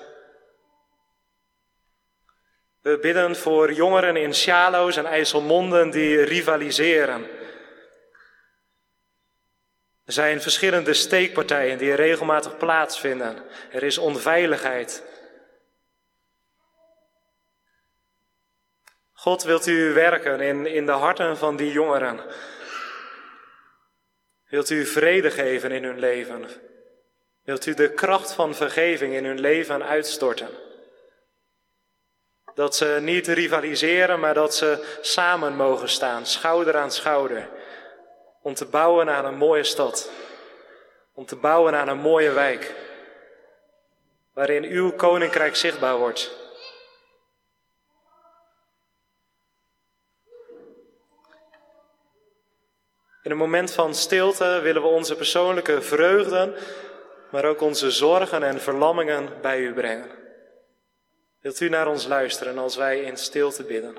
We 2.82 2.98
bidden 2.98 3.36
voor 3.36 3.72
jongeren 3.72 4.16
in 4.16 4.34
Sjaloos 4.34 4.96
en 4.96 5.06
IJsselmonden 5.06 5.90
die 5.90 6.22
rivaliseren. 6.22 7.35
Er 10.06 10.12
zijn 10.12 10.42
verschillende 10.42 10.94
steekpartijen 10.94 11.78
die 11.78 11.94
regelmatig 11.94 12.56
plaatsvinden. 12.56 13.42
Er 13.70 13.82
is 13.82 13.98
onveiligheid. 13.98 15.02
God 19.12 19.42
wilt 19.42 19.66
u 19.66 19.92
werken 19.92 20.40
in, 20.40 20.66
in 20.66 20.86
de 20.86 20.92
harten 20.92 21.36
van 21.36 21.56
die 21.56 21.72
jongeren. 21.72 22.20
Wilt 24.48 24.70
u 24.70 24.86
vrede 24.86 25.30
geven 25.30 25.70
in 25.70 25.84
hun 25.84 25.98
leven? 25.98 26.46
Wilt 27.44 27.66
u 27.66 27.74
de 27.74 27.90
kracht 27.90 28.32
van 28.32 28.54
vergeving 28.54 29.14
in 29.14 29.24
hun 29.24 29.40
leven 29.40 29.84
uitstorten? 29.84 30.50
Dat 32.54 32.76
ze 32.76 32.98
niet 33.00 33.26
rivaliseren, 33.26 34.20
maar 34.20 34.34
dat 34.34 34.54
ze 34.54 34.98
samen 35.00 35.56
mogen 35.56 35.88
staan, 35.88 36.26
schouder 36.26 36.76
aan 36.76 36.92
schouder. 36.92 37.48
Om 38.46 38.54
te 38.54 38.66
bouwen 38.66 39.08
aan 39.08 39.24
een 39.24 39.36
mooie 39.36 39.64
stad. 39.64 40.10
Om 41.14 41.26
te 41.26 41.36
bouwen 41.36 41.74
aan 41.74 41.88
een 41.88 41.98
mooie 41.98 42.32
wijk. 42.32 42.74
Waarin 44.32 44.64
uw 44.64 44.92
koninkrijk 44.92 45.56
zichtbaar 45.56 45.98
wordt. 45.98 46.36
In 53.22 53.30
een 53.30 53.36
moment 53.36 53.72
van 53.72 53.94
stilte 53.94 54.60
willen 54.62 54.82
we 54.82 54.88
onze 54.88 55.16
persoonlijke 55.16 55.82
vreugden, 55.82 56.54
maar 57.30 57.44
ook 57.44 57.60
onze 57.60 57.90
zorgen 57.90 58.42
en 58.42 58.60
verlammingen 58.60 59.40
bij 59.40 59.60
u 59.60 59.74
brengen. 59.74 60.10
Wilt 61.40 61.60
u 61.60 61.68
naar 61.68 61.88
ons 61.88 62.06
luisteren 62.06 62.58
als 62.58 62.76
wij 62.76 63.00
in 63.00 63.16
stilte 63.16 63.64
bidden? 63.64 63.96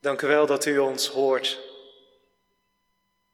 Dank 0.00 0.22
u 0.22 0.26
wel 0.26 0.46
dat 0.46 0.64
u 0.64 0.78
ons 0.78 1.08
hoort. 1.08 1.60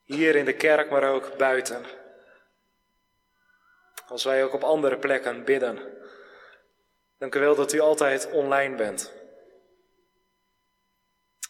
Hier 0.03 0.37
in 0.37 0.45
de 0.45 0.57
kerk, 0.57 0.91
maar 0.91 1.13
ook 1.13 1.37
buiten. 1.37 1.85
Als 4.07 4.25
wij 4.25 4.45
ook 4.45 4.53
op 4.53 4.65
andere 4.65 4.99
plekken 4.99 5.45
bidden. 5.45 5.79
Dank 7.19 7.35
u 7.35 7.41
wel 7.41 7.55
dat 7.55 7.73
u 7.73 7.81
altijd 7.81 8.31
online 8.31 8.77
bent. 8.77 9.13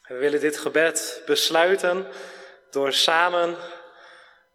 We 0.02 0.14
willen 0.14 0.40
dit 0.40 0.58
gebed 0.58 1.22
besluiten 1.26 2.06
door 2.70 2.92
samen 2.92 3.56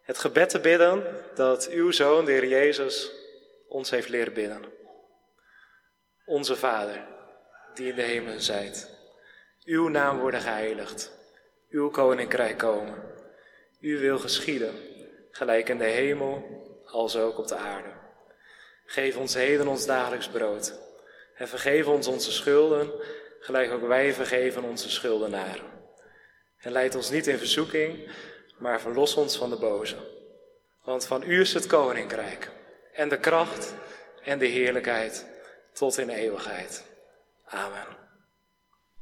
het 0.02 0.18
gebed 0.18 0.48
te 0.48 0.60
bidden 0.60 1.24
dat 1.34 1.68
uw 1.68 1.90
zoon, 1.90 2.24
de 2.24 2.32
Heer 2.32 2.46
Jezus, 2.46 3.10
ons 3.68 3.90
heeft 3.90 4.08
leren 4.08 4.32
bidden. 4.32 4.64
Onze 6.24 6.56
Vader, 6.56 7.06
die 7.74 7.88
in 7.88 7.94
de 7.94 8.02
hemel 8.02 8.40
zijt. 8.40 8.91
Uw 9.64 9.88
naam 9.88 10.18
worden 10.18 10.40
geheiligd. 10.40 11.12
Uw 11.70 11.90
koninkrijk 11.90 12.58
komen. 12.58 12.94
Uw 13.80 13.98
wil 13.98 14.18
geschieden, 14.18 14.74
gelijk 15.30 15.68
in 15.68 15.78
de 15.78 15.84
hemel 15.84 16.44
als 16.86 17.16
ook 17.16 17.38
op 17.38 17.48
de 17.48 17.56
aarde. 17.56 17.88
Geef 18.86 19.16
ons 19.16 19.34
heden 19.34 19.66
ons 19.66 19.86
dagelijks 19.86 20.28
brood. 20.28 20.80
En 21.34 21.48
vergeef 21.48 21.86
ons 21.86 22.06
onze 22.06 22.32
schulden, 22.32 22.90
gelijk 23.40 23.72
ook 23.72 23.86
wij 23.86 24.12
vergeven 24.12 24.62
onze 24.62 24.90
schuldenaren. 24.90 25.70
En 26.58 26.72
leid 26.72 26.94
ons 26.94 27.10
niet 27.10 27.26
in 27.26 27.38
verzoeking, 27.38 28.10
maar 28.58 28.80
verlos 28.80 29.14
ons 29.14 29.36
van 29.36 29.50
de 29.50 29.56
boze. 29.56 29.96
Want 30.84 31.06
van 31.06 31.22
u 31.22 31.40
is 31.40 31.54
het 31.54 31.66
koninkrijk, 31.66 32.50
en 32.92 33.08
de 33.08 33.18
kracht, 33.18 33.74
en 34.22 34.38
de 34.38 34.46
heerlijkheid, 34.46 35.26
tot 35.72 35.98
in 35.98 36.08
eeuwigheid. 36.08 36.84
Amen. 37.44 38.01